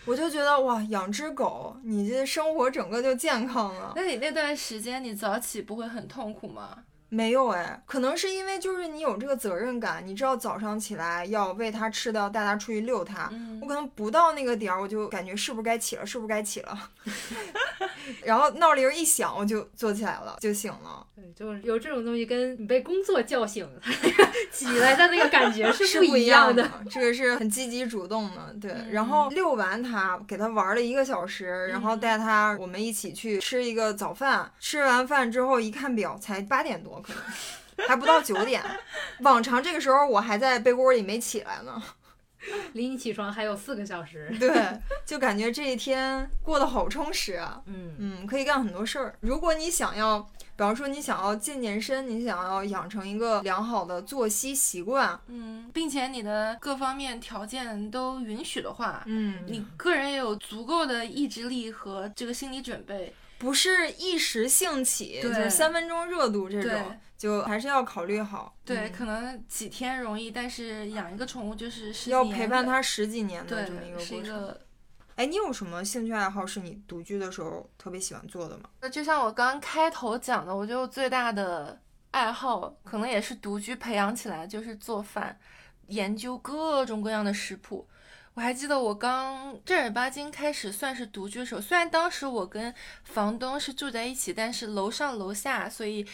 [0.05, 3.93] 我就觉得哇，养只狗，你这生活整个就健康了。
[3.95, 6.79] 那你那段时间你早起不会很痛苦吗？
[7.15, 13.29] 没有哎，可能是因为就是你有这个责任感，你知道早上起来要喂它吃的，要带它出去遛它。
[13.33, 16.91] 嗯我可能不到那个点儿，我就感觉是不是该起了，是不是该起了，
[18.25, 21.07] 然后闹铃儿一响，我就坐起来了，就醒了。
[21.15, 23.69] 对，就是有这种东西，跟你被工作叫醒
[24.51, 26.63] 起来的那个感觉是不一一样的。
[26.63, 28.73] 的，这个是很积极主动的，对。
[28.73, 34.51] 嗯然后遛完它，给它玩了一个小时，然后带它我们一起去吃一个早饭。
[34.59, 38.63] 吃完饭之后一看表，才八点多，可能还不到九点。
[39.21, 41.83] 往常这个时候我还在被窝里没起来呢，
[42.73, 44.35] 离你起床还有四个小时。
[44.41, 44.51] 对，
[45.05, 47.61] 就感觉这一天过得好充实啊。
[47.67, 49.15] 嗯嗯，可以干很多事儿。
[49.21, 63.13] 如果你想要，比方说你想要健健身，你想要养成一个良好的作息习惯，嗯，并且你的各方面条件都允许的话，嗯，你个人也有足够的意志力和这个心理准备。
[63.39, 68.55] 不是一时兴起，就是三分钟热度这种，就还是要考虑好。
[68.65, 74.41] 对，嗯可能几天容易，但是养一个宠物就是要陪伴它十几年的这么一个是一过程。
[74.41, 74.61] 个
[75.17, 78.71] 哎，你有什么兴趣爱好是你独居的时候特别喜欢做的吗？
[78.81, 85.39] 那就像我刚开头讲的，我觉得我最大的爱好可能也是独居培养起来，就是做饭，
[85.89, 87.87] 研究各种各样的食谱。
[88.35, 96.07] 我还记得我刚正儿八经开始算是独居的时候，虽然当时我跟房东是住在一起，但是楼上楼下，所以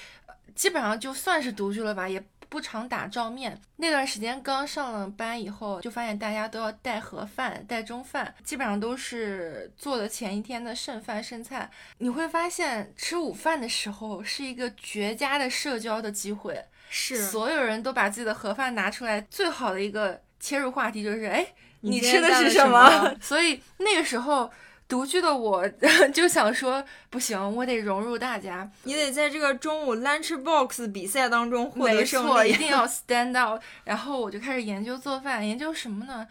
[0.57, 3.61] 基本上就算是独居了吧，也不常打照面。
[3.77, 11.71] 那段时间刚上了班以后，就发现大家都要带盒饭、带中饭，基本上都是做的前一天的剩饭剩菜。
[11.99, 21.47] 你会发现吃午饭的时候是一个绝佳的社交的机会，是所有人都把自己的盒饭拿出来，最好的一个切入话题就是，哎，
[21.81, 23.17] 你吃的是么么？
[23.21, 24.51] 所以那个时候。
[24.89, 25.69] 独居的我
[26.15, 32.53] 就想说，不行，我得融入大家，你得在这个中午 lunch box 比赛当中获没得胜错，一。
[32.55, 33.61] 定要 stand out。
[33.85, 36.27] 然后我就开始研究做饭，研究什么呢？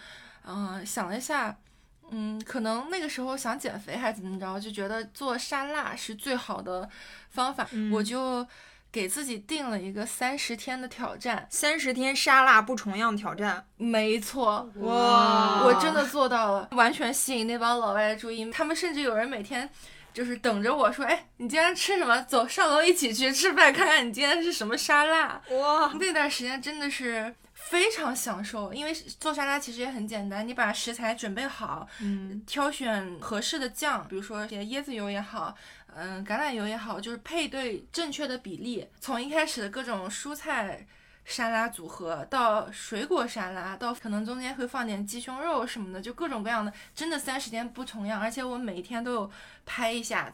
[0.49, 1.55] 嗯、想了一下，
[2.09, 6.89] 嗯，可能那个时候想减肥还是怎么着，就觉得做沙拉是最好的
[7.29, 8.47] 方法，嗯我就
[8.91, 11.47] 给自己定了一个三十天的挑战。
[11.49, 18.49] 三十天沙拉不重样挑战，没错，哇我真的做到了，完全吸引那帮老外的注意。
[18.51, 19.69] 他们甚至有人每天
[20.13, 22.19] 就是等着我说：“哎，你今天吃什么？
[22.23, 27.35] 走上楼一起去吃饭，看看你今天是什么沙拉。”哇，那段时间真的是
[27.70, 35.53] 非常享受，因为做沙拉其实也很简单，你把食材准备好，嗯，挑选合适的酱，比如说些椰子油也好，
[35.93, 38.88] 嗯，橄榄油也好，就是配对正确的比例。
[39.01, 40.88] 从一开始的各种蔬菜
[41.26, 48.22] 沙拉组合，到水果沙拉，到可能中间会放点鸡胸肉什么的，就各种各样的，真的三十天不重样。
[48.22, 49.30] 而且我每一天都有
[49.65, 50.34] 拍一下，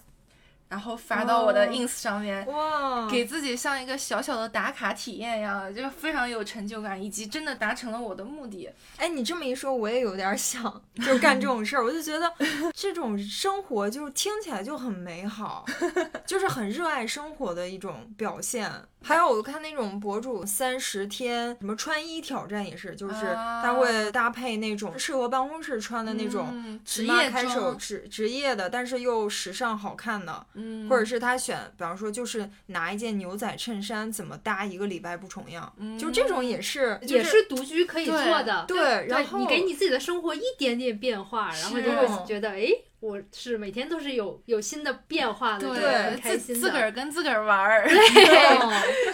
[0.74, 2.44] 然后发到我的哦 ins 上面。
[2.48, 8.68] 哇，给自己像一个小小的打卡体验一样，就非常有成就感，以及真的达成了我的目的。
[8.98, 12.34] 哎，你这么一说，我也有点想， 就干这种事儿，我就觉得
[12.74, 15.64] 这种生活就听起来就很美好，
[16.26, 18.72] 就是很热爱生活的一种表现。
[19.04, 23.16] 还有我看那种博主三十天什么穿衣挑战也是，就是
[23.62, 38.66] 他会搭配那种适合办公室穿的那种嗯职职业业开手职职业的，但是又时尚好看的，嗯，或者是他选，比方说就是拿一件牛仔衬衫怎么搭一个礼拜不重样，就这种也是，就也是独居可以做的。
[38.68, 42.68] 对对然后你给你自己的生活一点点变化，然后就会觉得，哎，
[43.04, 47.84] 我是每天都是有有新的变化的，对很开心的，自自个儿跟自个儿玩儿。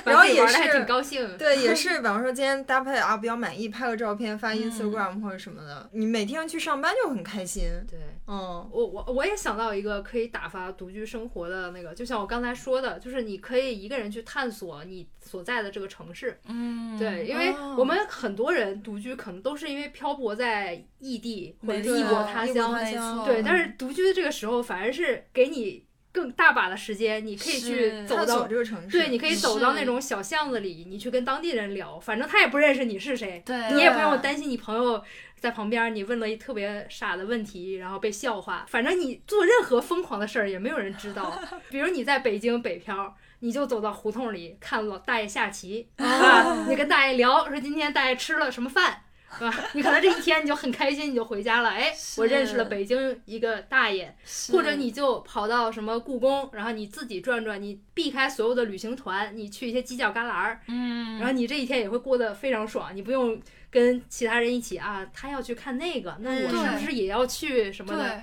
[0.06, 0.86] 对，然后也玩的还挺是。
[0.86, 1.38] 高兴。
[1.40, 7.64] 对，也 是，比方说今天搭配啊比较满意，拍个照片发嗯 Instagram 或者什么的，你每天去上班就很开心。
[7.90, 7.98] 对。
[8.28, 16.40] 嗯，我我我也想到一个可以打发独居生活的那个，就像我刚才说的，就是你可以一个人去探索你所在的这个城市。
[16.46, 23.26] 嗯，对，因为哦我们很多人独居，可能都是因为漂泊在异地或者异国他乡。
[23.26, 35.02] 对，但是独居的这个时候，反而是给你更大把的时间，你可以去走到这个城市，对，你可以走到那种小巷子里，你去跟当地人聊，反正他也不认识你是谁，对你也不用担心你朋友
[35.39, 38.66] 在旁边，你问了一特别傻的问题，然后被笑话。
[38.68, 41.39] 反正你做任何疯狂的事儿，也没有人知道。
[41.70, 49.04] 比如你在北京北漂，你就走到胡同里看老大爷下棋，啊，你跟大爷聊说今天大爷吃了什么饭。
[49.38, 49.54] 是吧？
[49.74, 51.70] 你可能这一天你就很开心，你就回家了。
[51.70, 54.14] 哎， 我认识了北京一个大爷，
[54.52, 68.22] 或者你就跑到什么故宫，然后你自己转转，你避开所有的旅行团，你去一些犄角旮旯儿，嗯，然后你这一天也会过得非常爽，你不用跟其他人一起啊，他要去看那个，那我是不是也要去什么的？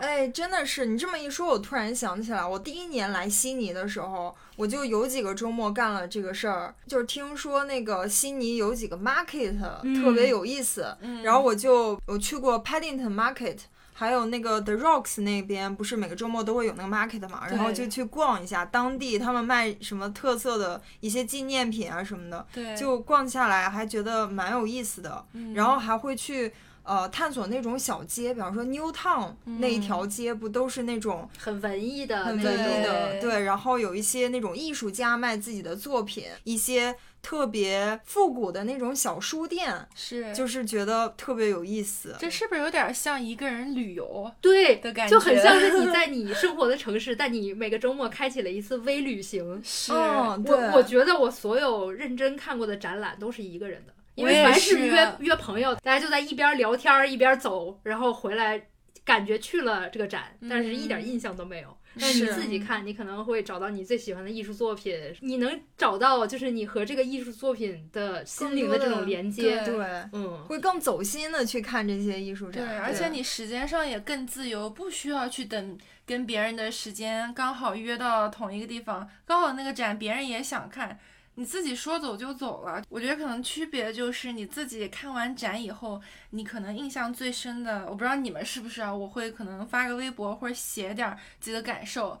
[0.00, 13.58] 哎，真的是你这么一说，我突然想起来，我第一年来悉尼的时候，我就有几个周末干了这个事儿，就是听说那个悉尼有几个 market 嗯特别有意思，然后我就我去过 Paddington Market。
[13.96, 25.54] 还有那个 The Rocks 那边，不是每个周末都会有那个 market 嘛，然后就去逛一下当地他们卖什么特色的一些纪念品啊什么的，对，就逛下来还觉得蛮有意思的，嗯。
[25.54, 26.52] 然后还会去
[26.84, 42.14] 呃探索那种小街，比方说 New Town 那一条街不都是那种很文艺的很，文艺的，对对，然后有一些那种艺术家卖自己的作品，一些特别复古的那种小书店，是就是觉得特别有意思。
[42.18, 44.30] 这是不是有点像一个人旅游？
[44.42, 49.60] 对的感觉就很像是你在 你生活的城市，但你每个周末开启了一次微旅行。
[49.64, 58.68] 是嗯，对，我我觉得我所有认真看过的展览都是一个人的，因为凡是是约约朋友，大家就在一边聊天儿一边走，然后回来
[59.04, 61.76] 感觉去了这个展，但是一点印象都没有。
[61.96, 69.62] 但是你自己看，你可能会找到你最喜欢的艺术作品，你能找到就是你和这个艺术作品的心灵的这种连接。
[69.64, 80.98] 对对，嗯，会更走心的去看这些艺术展对，展，而且你时间上也更自由，不需要去等跟别人的时间刚好约到同一个地方，刚好那个展别人也想看，
[81.36, 82.82] 你自己说走就走了。
[82.88, 92.20] 我觉得可能区别就是你自己看完展以后，你可能印象最深的，我不知道你们是不是啊，我会可能发个微博或者写点儿自己的感受。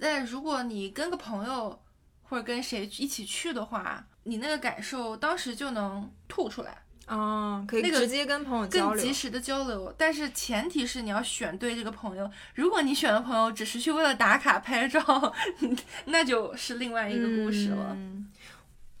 [0.00, 1.80] 但如果你跟个朋友
[2.22, 6.78] 或者跟谁一起去的话，你那个感受当时就能吐出来。
[7.06, 9.12] 啊，可以直接跟朋友交流更及。
[9.12, 12.30] 时的交流，但是前提是你要选对这个朋友。
[12.54, 15.34] 如果你选的朋友只是去为了打卡拍照，
[16.06, 17.92] 那就是另外一个故事了。
[17.94, 18.26] 嗯，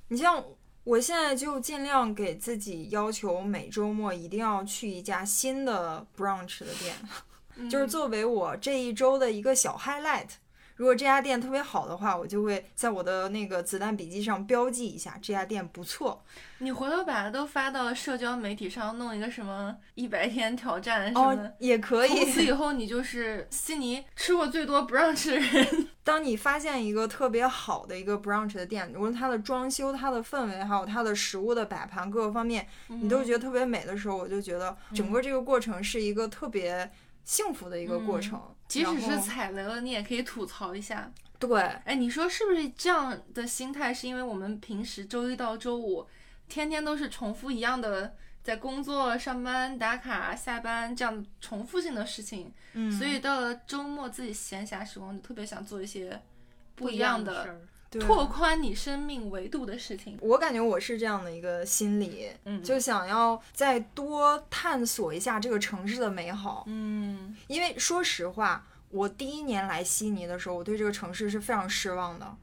[0.08, 0.44] 你像
[0.84, 6.94] 我现在就尽量给自己要求每周末一定要去一家新的 brunch 的店，
[7.56, 10.28] 嗯就是作为我这一周的一个小 highlight。
[10.76, 16.24] 如果这家店特别好的话，我就会在我的那个子弹笔记上标记一下这家店不错。
[16.58, 22.46] 你回头把它都发到社交媒体上，弄一个什么一百天挑战什么哦的。，也可以从此以。
[22.46, 25.83] 以后，你就是悉尼吃过最多不让吃的人。
[26.04, 36.90] 当你发现一个特别好的一个 brunch 的店，无论它的装修、它的氛围，还有它的食物的摆盘各个方面，你都觉得特别美的时候，我就觉得整个这个过程是一个特别
[37.24, 38.40] 幸福的一个过程。
[38.68, 41.10] 即使是踩雷了，你也可以吐槽一下。
[41.38, 43.92] 对，哎，你说是不是这样的心态？
[43.92, 46.06] 是因为我们平时周一到周五
[46.48, 48.14] 天天都是重复一样的，
[48.44, 56.20] 在工作、上班、打卡、下班这样重复性的事情，嗯，所以到了周末自己闲暇时光，就特别想做一些
[56.74, 57.60] 不一一样的、事儿。
[57.88, 60.18] 对拓宽你生命维度的事情。
[60.20, 66.64] 我感觉我是这样的一个心理，嗯就想要再多探索一下这个城市的美好。
[66.66, 72.36] 嗯因为说实话，我第一年来悉尼的时候，我对这个城市是非常失望的。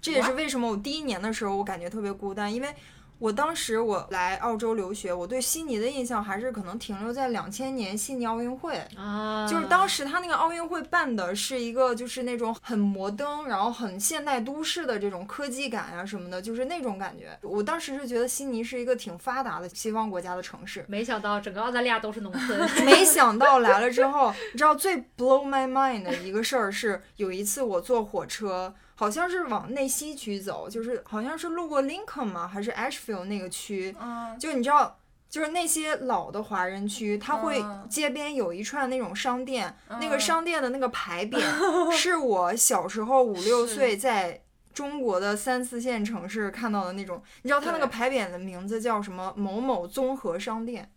[0.00, 2.72] 这也是为什么我第一年的时候我感觉特别孤单，因为
[3.18, 8.80] 我当时我来澳洲留学，我对悉尼的印象还是可能停留在两千年悉尼奥运会。
[8.96, 17.36] 啊，就是当时他那个奥运会办的是一个，就是那种很摩登，然后很现代都市的这种科技感啊什么的，就是那种感觉。
[17.42, 22.58] 我当时是觉得悉尼是一个挺发达的西方国家的城市，没想到整个澳大利亚都是农村。
[22.86, 32.48] 没想到来了之后，你知道最 blow my mind 的一个事儿是，有一次我坐火车，好像是往内西区走，就是好像是路过 Lincoln 吗？
[32.48, 33.94] 还是 Ashfield 那个区？
[34.00, 34.98] 嗯就你知道，
[35.30, 41.40] 就是那些老的华人区，它会嗯街边有一串那种商店，那个嗯商店的那个牌匾
[41.96, 44.42] 是我小时候五六岁在。
[44.74, 49.34] 中国的三四线城市看到的那种，你知道它那个牌匾的名字叫什么？
[49.36, 50.88] 某某综合商店，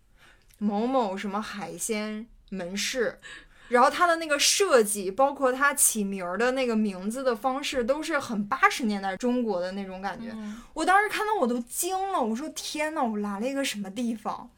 [0.58, 3.18] 某某什么海鲜门市，
[3.72, 10.28] 然后它的那个设计，包括它起名儿的那个名字的方式，都是很八十年代中国的那种感觉。
[10.34, 14.50] 嗯我当时看到我都惊了，我说天呐，我来了一个什么地方？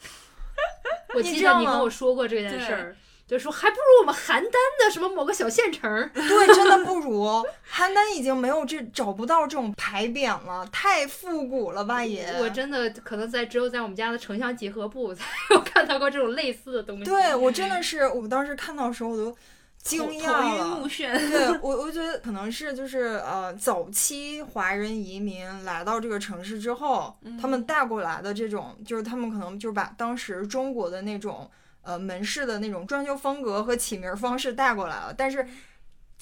[1.15, 2.97] 我记得你跟我说过这件事儿，
[3.27, 4.51] 就说还不如我们邯郸
[4.85, 5.83] 的什么某个小县城。
[6.15, 7.25] 对，真的不如
[7.73, 12.37] 邯郸已经没有这找不到这种牌匾了，太复古了吧也。
[12.41, 17.05] 我真的可能在只有在我们家的城乡结合部才有看到过这种类似的东西。
[17.05, 19.37] 对我真的是，我当时看到的时候我都
[19.79, 20.89] 惊头讶头晕了目。
[20.89, 21.31] 眩。
[21.31, 31.51] 对我，我觉得可能是就是呃，早期华人移民来到这个城市之后，他们带过来的这种，就是他们可能就是把当时中国的那种
[31.83, 35.47] 呃门市的那种装修风格和起名方式带过来了，但是。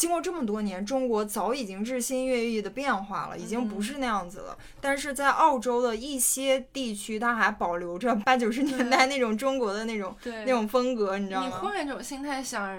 [0.03, 4.59] 经过这么多年，中国早已经日新月异的变化了，已经不是那样子了。
[4.81, 11.59] 但是在澳洲的一些地区，它还保留着八九十年代那种中国的那种那种风格，你知道吗你吗？
[11.61, 12.77] 换一种心态想，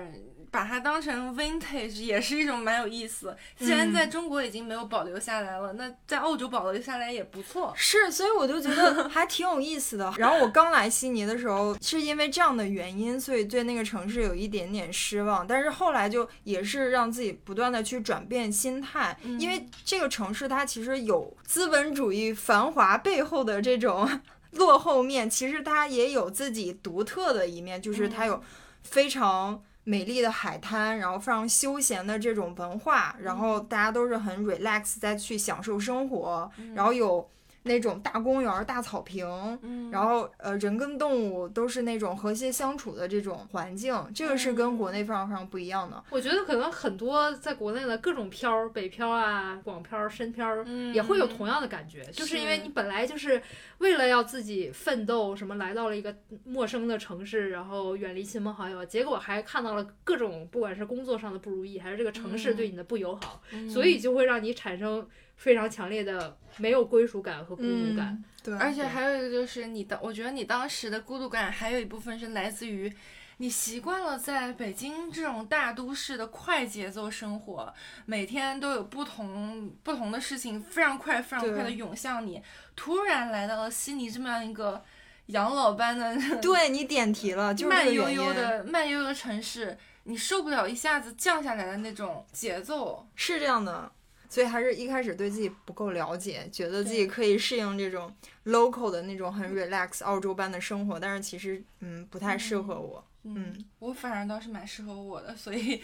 [0.53, 3.35] 把它当成 vintage 也是一种蛮有意思。
[3.57, 7.73] 既然在中国已经没有保留下来了，那在澳洲保留下来也不错。
[7.75, 10.13] 是，所以我就觉得 还挺有意思的。
[10.15, 15.47] 然后我刚来悉尼的时候，是因为这样的原因，所以对那个城市有一点点失望。
[15.47, 24.07] 但是后来就也是让自己不断的去转变心态，因为这个城市它其实有资本主义繁华背后的这种
[24.53, 28.39] 落后面，其实它也有自己独特的一面，就是它有
[28.83, 29.63] 非常。
[29.83, 37.29] 美丽的海滩，然后非常休闲的这种文化，然后大家都是很 relax 在去享受生活，然后有。
[37.63, 39.25] 那种大公园、大草坪，
[39.61, 46.03] 嗯，然后呃，人跟动物都是那种和谐相处的这种环境，这个是跟国内非常非常不一样的。
[46.09, 53.41] 我觉得可能很多在国内的各种漂，北漂啊、广漂、深漂，也会有同样的感觉，就是因为你本来就是
[53.77, 63.41] 为了要自己奋斗，什么来到了一个陌生的城市，然后远离亲朋好友，结果还看到了各种不管是工作上的不如意，还是这个城市对你的不友好，
[63.71, 65.07] 所以就会让你产生。
[65.35, 72.93] 非常强烈的没有归属感和孤独感，对，而且还有一个就是你的，我觉得你当时的孤独感还有一部分是来自于
[73.37, 77.73] 你习惯了在北京这种大都市的快节奏生活，
[78.05, 82.41] 每天都有不同不同的事情非常快非常快的涌向你，
[82.75, 84.81] 突然来到了悉尼这么样一个
[85.25, 93.91] 养老般的， 对你点题了，就慢悠悠的慢悠悠的城市，你受不了一下子降下来的那种节奏，是这样的。
[94.33, 98.11] 所以还是一开始对自己不够了解，觉得自己可以适应这种
[98.45, 103.05] local 的那种很 relax 澳洲般的生活，但是其实嗯不太适合我。
[103.25, 105.79] 嗯，我反而倒是蛮适合我的，所以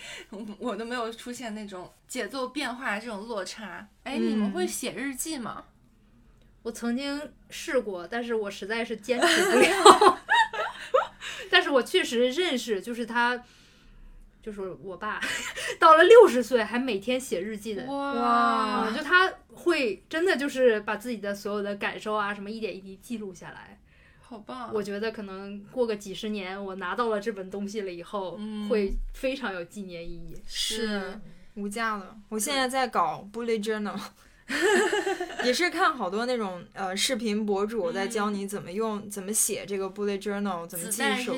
[0.58, 3.88] 我都没有出现那种节奏变化这种落差。
[4.02, 5.66] 哎，你们会写日记吗？
[6.64, 7.22] 我曾经
[7.52, 10.20] 试过，但是我实在是坚持不了。
[11.52, 13.44] 但是我确实认识，就是他。
[14.50, 15.22] 就是我爸，
[15.78, 23.80] 到了六十岁还每天写日记的哇，就他会真的就是把自己的所有的感受啊什么一点一滴记录下来，
[24.20, 24.72] 好棒！
[24.74, 31.20] 我觉得可能过个几十年，我拿到了这本东西了以后，会非常有纪念意义，是
[31.54, 32.18] 无价的。
[32.30, 34.00] 我现在在搞 bullet journal，
[35.46, 41.36] 也是看好多那种呃视频博主在教你怎么用怎么写这个 bullet journal，怎么记手，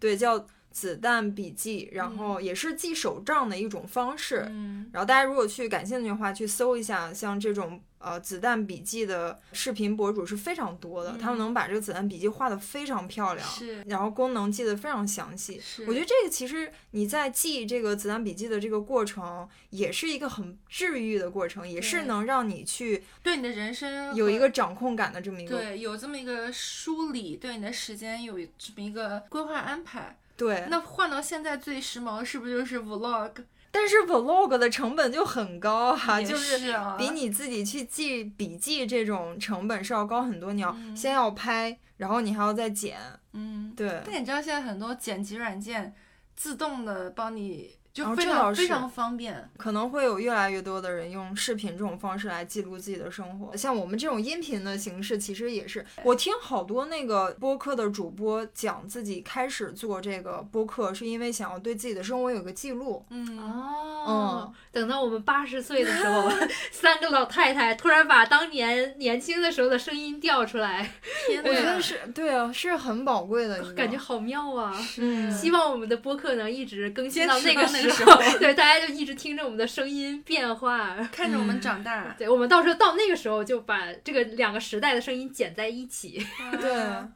[0.00, 0.44] 对叫。
[0.70, 4.44] 子弹笔记，然后也是记手账的一种方式。
[4.48, 15.58] 嗯，然后大家如果去感兴趣的话，去搜一下，像这种呃子弹笔记的视频博主是非常多的，他们能把这个子弹笔记画的非常漂亮，是，然后功能记得非常详细。
[15.58, 30.16] 是，我觉得这个其实你在记这个子弹笔记的这个过程，也是一个很治愈的过程，也是能让你去对你的人生有一个掌控感的这么一个，对，有这么一个梳理，对你的时间有这么一个规划安排。
[30.38, 33.32] 对，那换到现在最时髦是不是就是 vlog？
[33.70, 40.54] 但是 vlog 的成本就很高哈，就是比你自己去记笔记这种成本是要高很多。
[40.54, 42.96] 你要先要拍，然后你还要再剪。
[43.32, 44.00] 嗯，对。
[44.06, 45.94] 但你知道现在很多剪辑软件
[46.34, 47.76] 自动的帮你。
[47.92, 53.56] 就非常非常方便，可能会有越来越多的人用视频这种方式来记录自己的生活。
[53.56, 55.84] 像我们这种音频的形式，其实也是。
[56.04, 63.04] 我听好多那个播客的主播讲自己开始做这个播客，是因为想要对自己的生活有个记录。
[63.10, 66.30] 嗯哦，等到我们八十岁的时候，
[66.70, 70.88] 三个老太太突然把当年年轻的时候的声音调出来，
[71.26, 74.72] 天我觉得是对啊，是很宝贵的，感觉好妙啊！
[74.98, 77.90] 嗯，希望我们的播客能一直更新到那个时。
[77.90, 82.14] 时候， 对，大家就一直听着我们的声音变化，看着我们长大。
[82.16, 86.24] 对，我们到时候到那个时候就把这个两个时代的声音剪在一起。
[86.60, 86.70] 对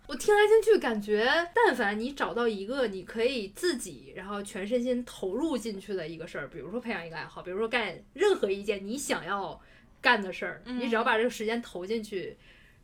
[0.08, 9.60] 我听来听去，感觉但凡你找到一个你可以自己然后全身心投入进去的一个事儿，比如说培养一个爱好，比如说干任何一件你想要
[10.00, 12.36] 干的事儿，你只要把这个时间投进去，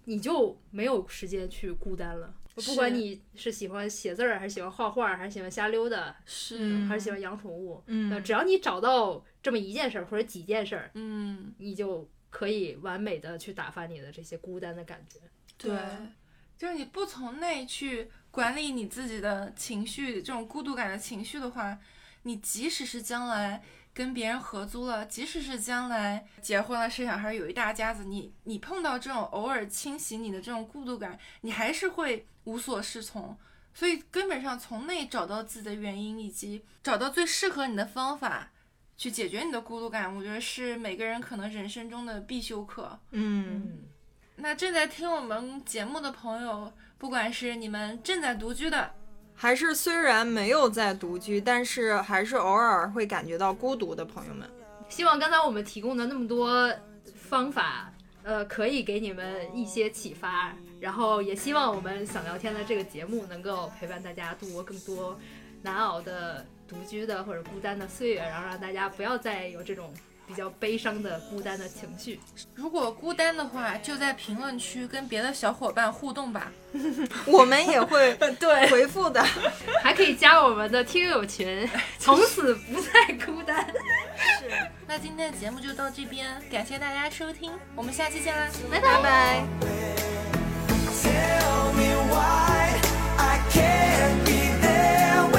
[0.05, 2.33] 你就没有时间去孤单了。
[2.67, 15.19] 不管你是喜欢写字儿，还是喜欢画画，还是喜欢瞎溜达，是还是喜欢养宠物，嗯，只要你找到这么一件事儿或者几件事儿，嗯，你就可以完美的去打发你的这些孤单的感觉。
[15.57, 15.77] 对，
[16.57, 21.79] 就是你不从内去管理你自己的情绪，这种孤独感的情绪的话，
[22.23, 23.63] 你即使是将来。
[23.99, 33.37] 跟别人合租了，即使是将来结婚了、生小孩、有一大家子，你你碰到这种偶尔侵袭你的这种孤独感，你还是会无所适从。
[33.75, 38.53] 所以根本上从内找到自己的原因，以及找到最适合你的方法
[38.97, 42.97] 去解决你的孤独感，我觉得是每个人可能人生中的必修课。
[43.11, 43.81] 嗯，
[44.37, 48.95] 那正在听我们节目的朋友，不管是你们正在独居的。
[49.41, 54.51] 还是虽然没有在独居，但是还是偶尔会感觉到孤独的朋友们。
[54.89, 56.69] 希望刚才我们提供的那么多
[57.15, 57.93] 方法，
[58.25, 60.53] 呃，可以给你们一些启发。
[60.81, 65.17] 然后也希望我们想聊天的这个节目能够陪伴大家度过更多
[65.63, 69.95] 难熬的独居的或者孤单的岁月，然后让大家不要再有这种
[70.29, 72.21] 比较悲伤的孤单的情绪。
[72.55, 76.53] 如果孤单的话，就在评论区跟别的小伙伴互动吧。
[77.27, 79.25] 我们也会对，回复的。
[79.83, 81.69] 还可以加我们的听友群，
[81.99, 82.91] 从此不再
[83.25, 83.67] 孤单。
[84.39, 84.51] 是。
[84.87, 89.43] 那今天的节目就到这边，感谢大家收听，我们下期见啦，拜拜拜。
[91.03, 92.75] Tell me why
[93.17, 95.38] I can't be